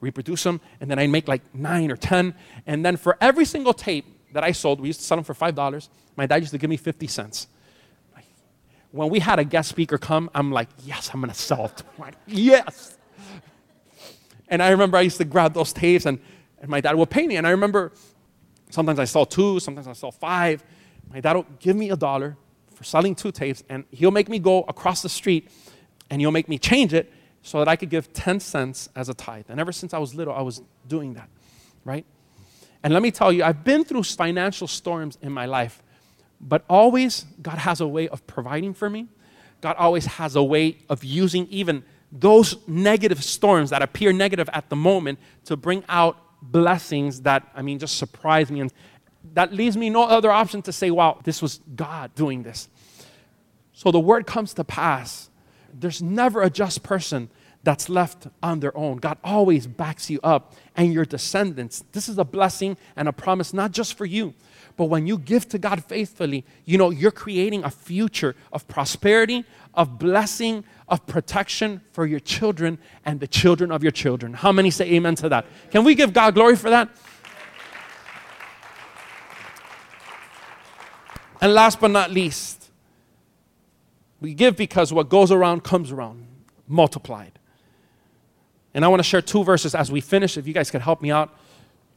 [0.00, 2.34] reproduce them and then I make like nine or 10.
[2.66, 5.34] And then for every single tape that I sold, we used to sell them for
[5.34, 5.88] $5.
[6.16, 7.48] My dad used to give me 50 cents.
[8.92, 11.82] When we had a guest speaker come, I'm like, yes, I'm to sell it.
[11.98, 12.96] Like, yes.
[14.46, 16.20] And I remember I used to grab those tapes and,
[16.60, 17.34] and my dad would pay me.
[17.34, 17.90] And I remember
[18.74, 20.64] Sometimes I sell two, sometimes I sell five.
[21.08, 22.36] My dad will give me a dollar
[22.74, 25.48] for selling two tapes, and he'll make me go across the street
[26.10, 29.14] and he'll make me change it so that I could give 10 cents as a
[29.14, 29.44] tithe.
[29.48, 31.28] And ever since I was little, I was doing that,
[31.84, 32.04] right?
[32.84, 35.82] And let me tell you, I've been through financial storms in my life,
[36.38, 39.08] but always God has a way of providing for me.
[39.62, 44.68] God always has a way of using even those negative storms that appear negative at
[44.68, 48.60] the moment to bring out blessings that, I mean, just surprise me.
[48.60, 48.72] And
[49.32, 52.68] that leaves me no other option to say, wow, this was God doing this.
[53.72, 55.30] So the word comes to pass.
[55.72, 57.30] There's never a just person
[57.64, 58.98] that's left on their own.
[58.98, 61.82] God always backs you up and your descendants.
[61.92, 64.34] This is a blessing and a promise, not just for you,
[64.76, 69.44] but when you give to God faithfully, you know, you're creating a future of prosperity,
[69.72, 74.34] of blessing, of protection for your children and the children of your children.
[74.34, 75.46] How many say amen to that?
[75.70, 76.90] Can we give God glory for that?
[81.40, 82.70] And last but not least,
[84.20, 86.26] we give because what goes around comes around,
[86.66, 87.38] multiplied.
[88.74, 90.36] And I want to share two verses as we finish.
[90.36, 91.30] If you guys could help me out,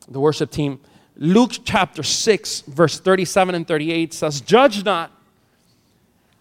[0.08, 0.80] the worship team.
[1.16, 5.12] Luke chapter 6, verse 37 and 38 says, Judge not,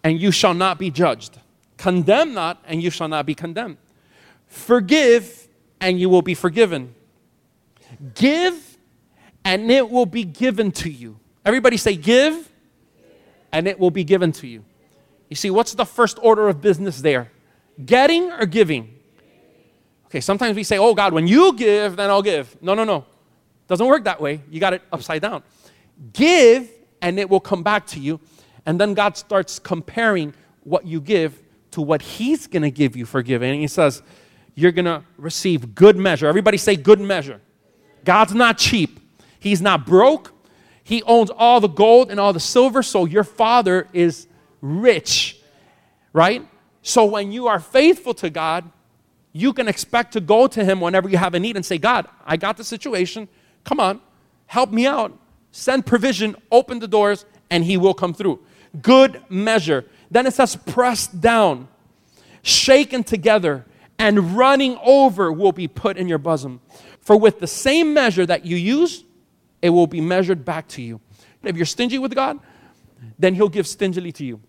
[0.03, 1.39] and you shall not be judged.
[1.77, 3.77] Condemn not, and you shall not be condemned.
[4.45, 5.47] Forgive,
[5.81, 6.93] and you will be forgiven.
[8.13, 8.77] Give,
[9.43, 11.19] and it will be given to you.
[11.43, 12.47] Everybody say, Give,
[13.51, 14.63] and it will be given to you.
[15.29, 17.31] You see, what's the first order of business there?
[17.83, 18.96] Getting or giving?
[20.07, 22.61] Okay, sometimes we say, Oh God, when you give, then I'll give.
[22.61, 23.05] No, no, no.
[23.67, 24.41] Doesn't work that way.
[24.49, 25.43] You got it upside down.
[26.13, 26.69] Give,
[27.01, 28.19] and it will come back to you.
[28.65, 30.33] And then God starts comparing
[30.63, 31.41] what you give
[31.71, 33.51] to what He's going to give you for giving.
[33.51, 34.01] And He says,
[34.55, 36.27] You're going to receive good measure.
[36.27, 37.41] Everybody say good measure.
[38.05, 38.99] God's not cheap,
[39.39, 40.33] He's not broke.
[40.83, 44.25] He owns all the gold and all the silver, so your Father is
[44.61, 45.37] rich.
[46.13, 46.47] right?
[46.81, 48.71] So when you are faithful to God,
[49.37, 52.07] you can expect to go to Him whenever you have a need and say, God,
[52.25, 53.27] I got the situation.
[53.63, 54.01] Come on,
[54.47, 55.17] help me out.
[55.51, 58.39] Send provision, open the doors, and He will come through.
[58.81, 59.85] Good measure.
[60.09, 61.67] Then it says, pressed down,
[62.41, 63.65] shaken together,
[63.99, 66.61] and running over will be put in your bosom.
[67.01, 69.03] For with the same measure that you use,
[69.61, 70.99] it will be measured back to you.
[71.43, 72.39] If you're stingy with God,
[73.19, 74.41] then He'll give stingily to you.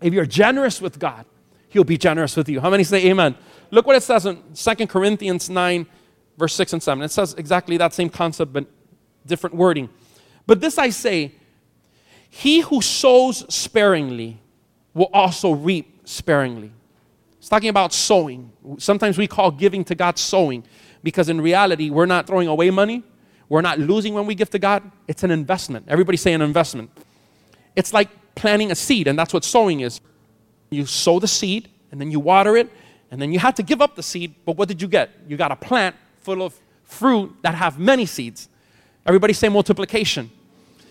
[0.00, 1.26] If you're generous with God,
[1.68, 2.60] He'll be generous with you.
[2.60, 3.34] How many say amen?
[3.74, 5.86] Look what it says in 2 Corinthians 9,
[6.38, 7.02] verse 6 and 7.
[7.02, 8.66] It says exactly that same concept, but
[9.26, 9.88] different wording.
[10.46, 11.32] But this I say
[12.30, 14.40] He who sows sparingly
[14.94, 16.70] will also reap sparingly.
[17.40, 18.52] It's talking about sowing.
[18.78, 20.62] Sometimes we call giving to God sowing
[21.02, 23.02] because in reality, we're not throwing away money.
[23.48, 24.88] We're not losing when we give to God.
[25.08, 25.86] It's an investment.
[25.88, 26.90] Everybody say an investment.
[27.74, 30.00] It's like planting a seed, and that's what sowing is.
[30.70, 32.70] You sow the seed, and then you water it,
[33.10, 35.10] and then you had to give up the seed, but what did you get?
[35.28, 38.48] You got a plant full of fruit that have many seeds.
[39.06, 40.30] Everybody say multiplication.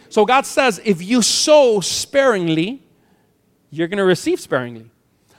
[0.09, 2.83] So God says, if you sow sparingly,
[3.71, 4.91] you're going to receive sparingly.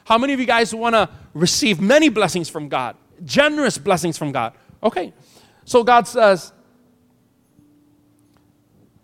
[0.04, 2.96] How many of you guys want to receive many blessings from God?
[3.24, 4.52] Generous blessings from God.
[4.82, 5.12] Okay.
[5.64, 6.52] So God says,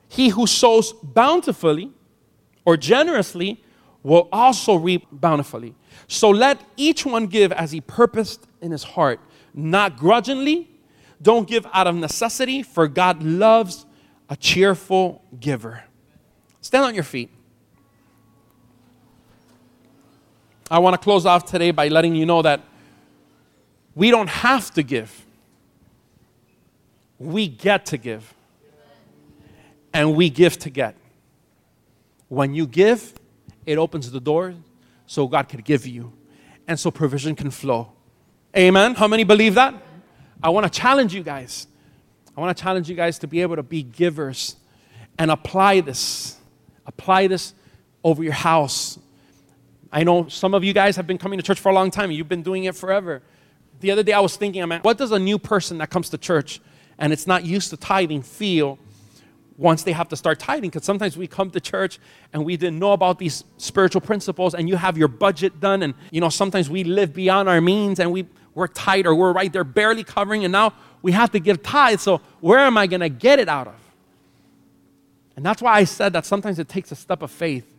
[0.08, 1.92] He who sows bountifully
[2.64, 3.62] or generously
[4.02, 5.74] will also reap bountifully.
[6.08, 9.20] So let each one give as he purposed in his heart,
[9.54, 10.68] not grudgingly.
[11.22, 13.84] Don't give out of necessity, for God loves
[14.28, 15.84] a cheerful giver.
[16.60, 17.30] Stand on your feet.
[20.70, 22.62] I want to close off today by letting you know that
[23.94, 25.26] we don't have to give,
[27.18, 28.34] we get to give.
[29.92, 30.94] And we give to get.
[32.28, 33.12] When you give,
[33.70, 34.54] it opens the door
[35.06, 36.12] so God can give you.
[36.66, 37.92] And so provision can flow.
[38.56, 38.94] Amen.
[38.94, 39.74] How many believe that?
[40.42, 41.66] I want to challenge you guys.
[42.36, 44.56] I want to challenge you guys to be able to be givers
[45.18, 46.36] and apply this.
[46.86, 47.54] Apply this
[48.02, 48.98] over your house,
[49.92, 52.10] I know some of you guys have been coming to church for a long time.
[52.10, 53.22] You've been doing it forever.
[53.80, 56.18] The other day I was thinking, man, what does a new person that comes to
[56.18, 56.60] church
[56.98, 58.78] and it's not used to tithing feel
[59.60, 60.70] once they have to start tithing?
[60.70, 62.00] Because sometimes we come to church
[62.32, 65.94] and we didn't know about these spiritual principles and you have your budget done and
[66.10, 69.52] you know sometimes we live beyond our means and we we're tight or we're right
[69.52, 72.00] there barely covering and now we have to give tithe.
[72.00, 73.74] So where am I going to get it out of?
[75.36, 77.70] And that's why I said that sometimes it takes a step of faith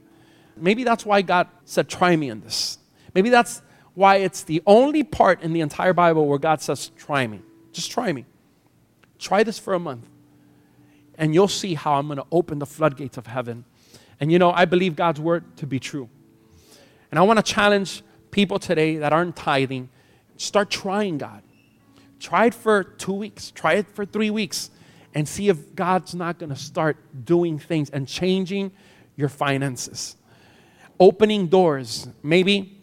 [0.57, 2.77] Maybe that's why God said, try me in this.
[3.13, 3.61] Maybe that's
[3.93, 7.41] why it's the only part in the entire Bible where God says, try me.
[7.71, 8.25] Just try me.
[9.19, 10.05] Try this for a month.
[11.17, 13.65] And you'll see how I'm going to open the floodgates of heaven.
[14.19, 16.09] And you know, I believe God's word to be true.
[17.09, 19.89] And I want to challenge people today that aren't tithing
[20.37, 21.43] start trying God.
[22.19, 24.71] Try it for two weeks, try it for three weeks,
[25.13, 28.71] and see if God's not going to start doing things and changing
[29.15, 30.15] your finances
[31.01, 32.07] opening doors.
[32.21, 32.77] Maybe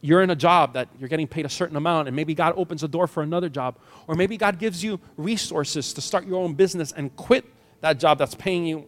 [0.00, 2.84] you're in a job that you're getting paid a certain amount, and maybe God opens
[2.84, 3.78] a door for another job.
[4.06, 7.44] Or maybe God gives you resources to start your own business and quit
[7.80, 8.86] that job that's paying you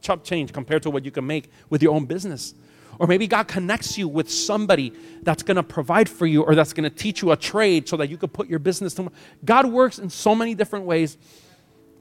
[0.00, 2.54] chump change compared to what you can make with your own business.
[2.98, 6.72] Or maybe God connects you with somebody that's going to provide for you or that's
[6.72, 9.10] going to teach you a trade so that you can put your business to
[9.44, 11.16] God works in so many different ways.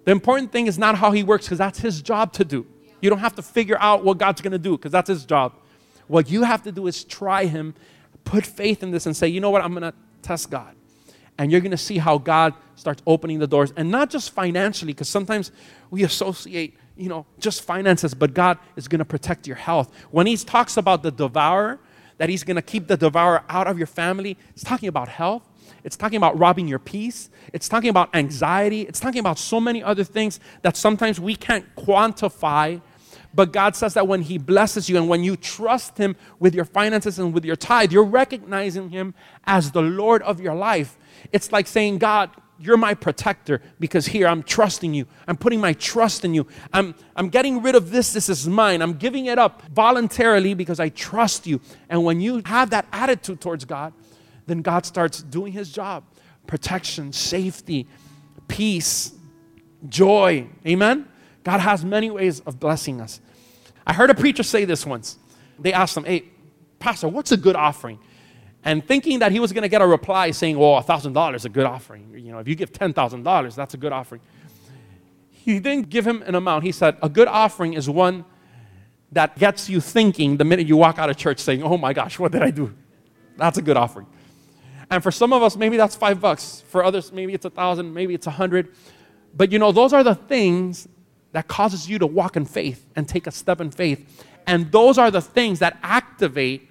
[0.06, 2.68] The important thing is not how he works because that's his job to do.
[3.02, 5.54] You don't have to figure out what God's going to do because that's his job.
[6.08, 7.74] What you have to do is try Him,
[8.24, 10.76] put faith in this, and say, you know what, I'm going to test God.
[11.44, 13.74] And you're going to see how God starts opening the doors.
[13.76, 15.52] And not just financially, because sometimes
[15.92, 19.94] we associate, you know, just finances, but God is going to protect your health.
[20.10, 21.82] When He talks about the devourer,
[22.18, 25.44] that He's going to keep the devourer out of your family, it's talking about health.
[25.84, 27.30] It's talking about robbing your peace.
[27.52, 28.84] It's talking about anxiety.
[28.84, 32.80] It's talking about so many other things that sometimes we can't quantify
[33.34, 36.66] but God says that when He blesses you and when you trust Him with your
[36.66, 39.16] finances and with your tithe, you're recognizing Him
[39.46, 40.98] as the Lord of your life.
[41.32, 45.06] It's like saying, God, you're my protector because here I'm trusting you.
[45.28, 46.48] I'm putting my trust in you.
[46.72, 48.14] I'm, I'm getting rid of this.
[48.14, 48.82] This is mine.
[48.82, 51.60] I'm giving it up voluntarily because I trust you.
[51.90, 53.94] And when you have that attitude towards God,
[54.46, 56.04] then God starts doing his job
[56.46, 57.88] protection, safety,
[58.50, 59.14] peace,
[59.88, 60.48] joy.
[60.68, 61.08] Amen?
[61.44, 63.22] God has many ways of blessing us.
[63.86, 65.18] I heard a preacher say this once.
[65.60, 66.26] They asked him, Hey,
[66.80, 68.00] Pastor, what's a good offering?
[68.66, 71.50] And thinking that he was going to get a reply saying, Well, $1,000 is a
[71.50, 72.14] good offering.
[72.16, 74.22] You know, if you give $10,000, that's a good offering.
[75.32, 76.64] He didn't give him an amount.
[76.64, 78.26] He said, A good offering is one
[79.12, 82.18] that gets you thinking the minute you walk out of church saying, Oh my gosh,
[82.18, 82.74] what did I do?
[83.38, 84.08] That's a good offering.
[84.90, 86.64] And for some of us, maybe that's five bucks.
[86.68, 88.74] For others, maybe it's a thousand, maybe it's a hundred.
[89.36, 90.88] But you know, those are the things
[91.32, 94.26] that causes you to walk in faith and take a step in faith.
[94.46, 96.70] And those are the things that activate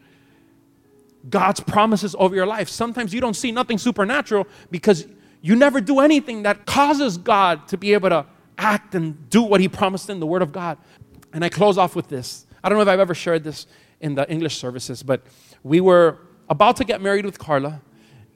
[1.29, 2.69] God's promises over your life.
[2.69, 5.07] Sometimes you don't see nothing supernatural because
[5.41, 8.27] you never do anything that causes God to be able to
[8.59, 10.79] act and do what He promised in the Word of God.
[11.33, 12.47] And I close off with this.
[12.63, 13.67] I don't know if I've ever shared this
[14.01, 15.23] in the English services, but
[15.63, 16.19] we were
[16.49, 17.81] about to get married with Carla.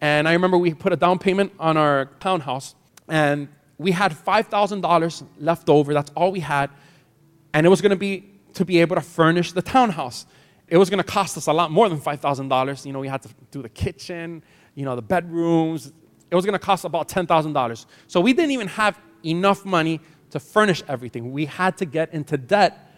[0.00, 2.74] And I remember we put a down payment on our townhouse,
[3.08, 5.92] and we had $5,000 left over.
[5.92, 6.70] That's all we had.
[7.52, 10.26] And it was going to be to be able to furnish the townhouse.
[10.68, 12.86] It was going to cost us a lot more than $5,000.
[12.86, 14.42] You know, we had to do the kitchen,
[14.74, 15.92] you know, the bedrooms.
[16.30, 17.86] It was going to cost about $10,000.
[18.08, 20.00] So we didn't even have enough money
[20.30, 21.32] to furnish everything.
[21.32, 22.90] We had to get into debt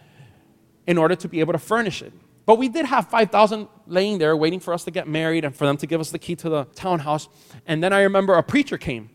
[0.87, 2.11] in order to be able to furnish it.
[2.47, 5.67] But we did have 5,000 laying there waiting for us to get married and for
[5.67, 7.29] them to give us the key to the townhouse.
[7.67, 9.11] And then I remember a preacher came,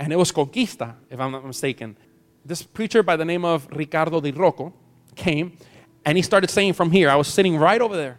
[0.00, 1.96] and it was Conquista, if I'm not mistaken.
[2.44, 4.74] This preacher by the name of Ricardo Di Rocco
[5.14, 5.56] came,
[6.04, 8.18] and he started saying from here, I was sitting right over there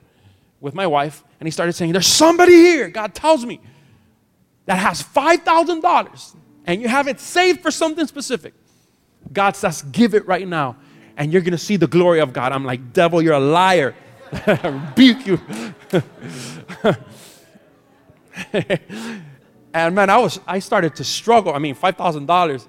[0.59, 3.59] with my wife, and he started saying, There's somebody here, God tells me,
[4.65, 8.53] that has $5,000, and you have it saved for something specific.
[9.31, 10.77] God says, Give it right now,
[11.17, 12.51] and you're gonna see the glory of God.
[12.51, 13.95] I'm like, Devil, you're a liar.
[14.63, 15.39] rebuke you.
[19.73, 21.53] and man, I was I started to struggle.
[21.53, 22.67] I mean, five thousand dollars.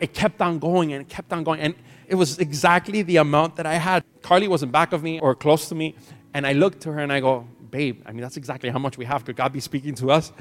[0.00, 1.60] It kept on going and it kept on going.
[1.60, 1.74] And
[2.06, 4.04] it was exactly the amount that I had.
[4.22, 5.94] Carly was in back of me or close to me.
[6.34, 8.96] And I looked to her and I go, babe, I mean, that's exactly how much
[8.96, 9.24] we have.
[9.24, 10.32] Could God be speaking to us?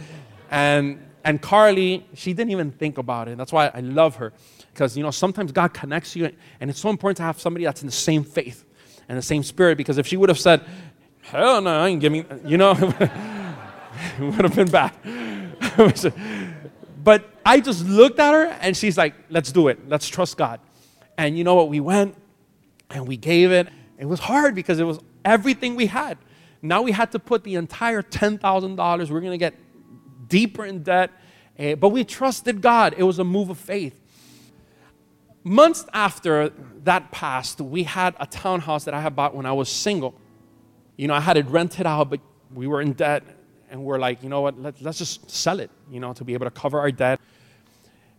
[0.50, 3.38] And and Carly, she didn't even think about it.
[3.38, 4.34] That's why I love her.
[4.74, 7.82] Because you know, sometimes God connects you, and it's so important to have somebody that's
[7.82, 8.66] in the same faith
[9.08, 10.62] and the same spirit because if she would have said,
[11.22, 12.72] hell no, I ain't giving, you know,
[14.20, 14.94] it would have been bad.
[17.04, 19.88] but I just looked at her and she's like, let's do it.
[19.88, 20.60] Let's trust God.
[21.18, 21.70] And you know what?
[21.70, 22.16] We went
[22.90, 23.68] and we gave it.
[23.98, 26.18] It was hard because it was everything we had.
[26.62, 29.10] Now we had to put the entire $10,000.
[29.10, 29.56] We're going to get
[30.28, 31.12] deeper in debt.
[31.60, 32.96] Uh, but we trusted God.
[32.98, 34.02] It was a move of faith
[35.44, 36.52] months after
[36.84, 40.16] that passed, we had a townhouse that I had bought when I was single.
[40.98, 42.20] You know, I had it rented out, but
[42.54, 43.24] we were in debt,
[43.70, 46.34] and we're like, you know what, Let, let's just sell it, you know, to be
[46.34, 47.20] able to cover our debt.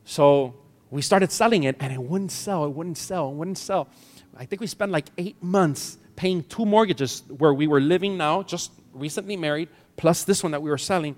[0.05, 0.55] So
[0.93, 3.89] we started selling it, and it wouldn't sell, it wouldn't sell, it wouldn't sell.
[4.37, 8.43] I think we spent like eight months paying two mortgages where we were living now,
[8.43, 11.17] just recently married, plus this one that we were selling.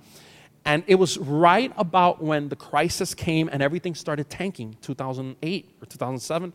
[0.64, 5.86] And it was right about when the crisis came and everything started tanking, 2008 or
[5.86, 6.52] 2007.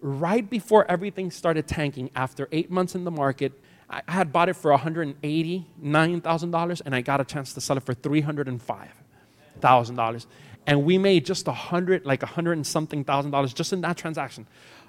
[0.00, 3.52] Right before everything started tanking, after eight months in the market,
[3.88, 7.94] I had bought it for $189,000 and I got a chance to sell it for
[7.94, 10.26] $305,000.
[10.66, 13.80] And we made just a hundred, like a hundred and something thousand dollars just in
[13.80, 14.46] that transaction.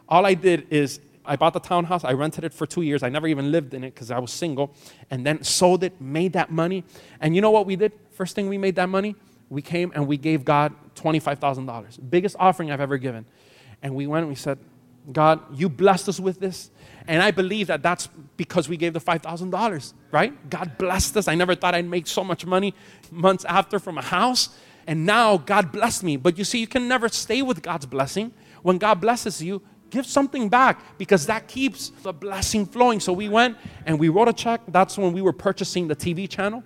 [0.10, 3.04] All I did is I bought the townhouse, I rented it for two years.
[3.04, 4.74] I never even lived in it because I was single,
[5.10, 6.84] and then sold it, made that money.
[7.20, 7.94] And you know what we did?
[8.12, 9.16] First thing we made that money,
[9.50, 13.26] we came and we gave God $25,000, biggest offering I've ever given.
[13.82, 14.58] And we went and we said,
[15.12, 16.70] God, you blessed us with this.
[17.08, 18.08] And I believe that that's
[18.38, 20.50] because we gave the $5,000, right?
[20.50, 21.28] God blessed us.
[21.28, 22.76] I never thought I'd make so much money
[23.10, 24.50] months after from a house.
[24.88, 26.18] And now God blessed me.
[26.18, 28.34] But you see, you can never stay with God's blessing.
[28.62, 33.00] When God blesses you, give something back because that keeps the blessing flowing.
[33.00, 34.62] So we went and we wrote a check.
[34.68, 36.64] That's when we were purchasing the TV channel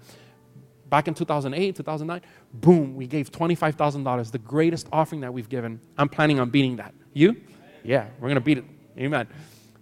[0.90, 2.22] back in 2008, 2009.
[2.54, 5.82] Boom, we gave $25,000, the greatest offering that we've given.
[5.98, 6.94] I'm planning on beating that.
[7.14, 7.36] You?
[7.84, 8.66] Yeah, we're going to beat it.
[8.98, 9.28] Amen.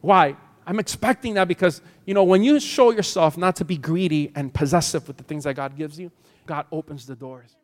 [0.02, 0.36] Why?
[0.66, 4.54] I'm expecting that because, you know, when you show yourself not to be greedy and
[4.54, 6.12] possessive with the things that God gives you,
[6.46, 7.56] God opens the doors.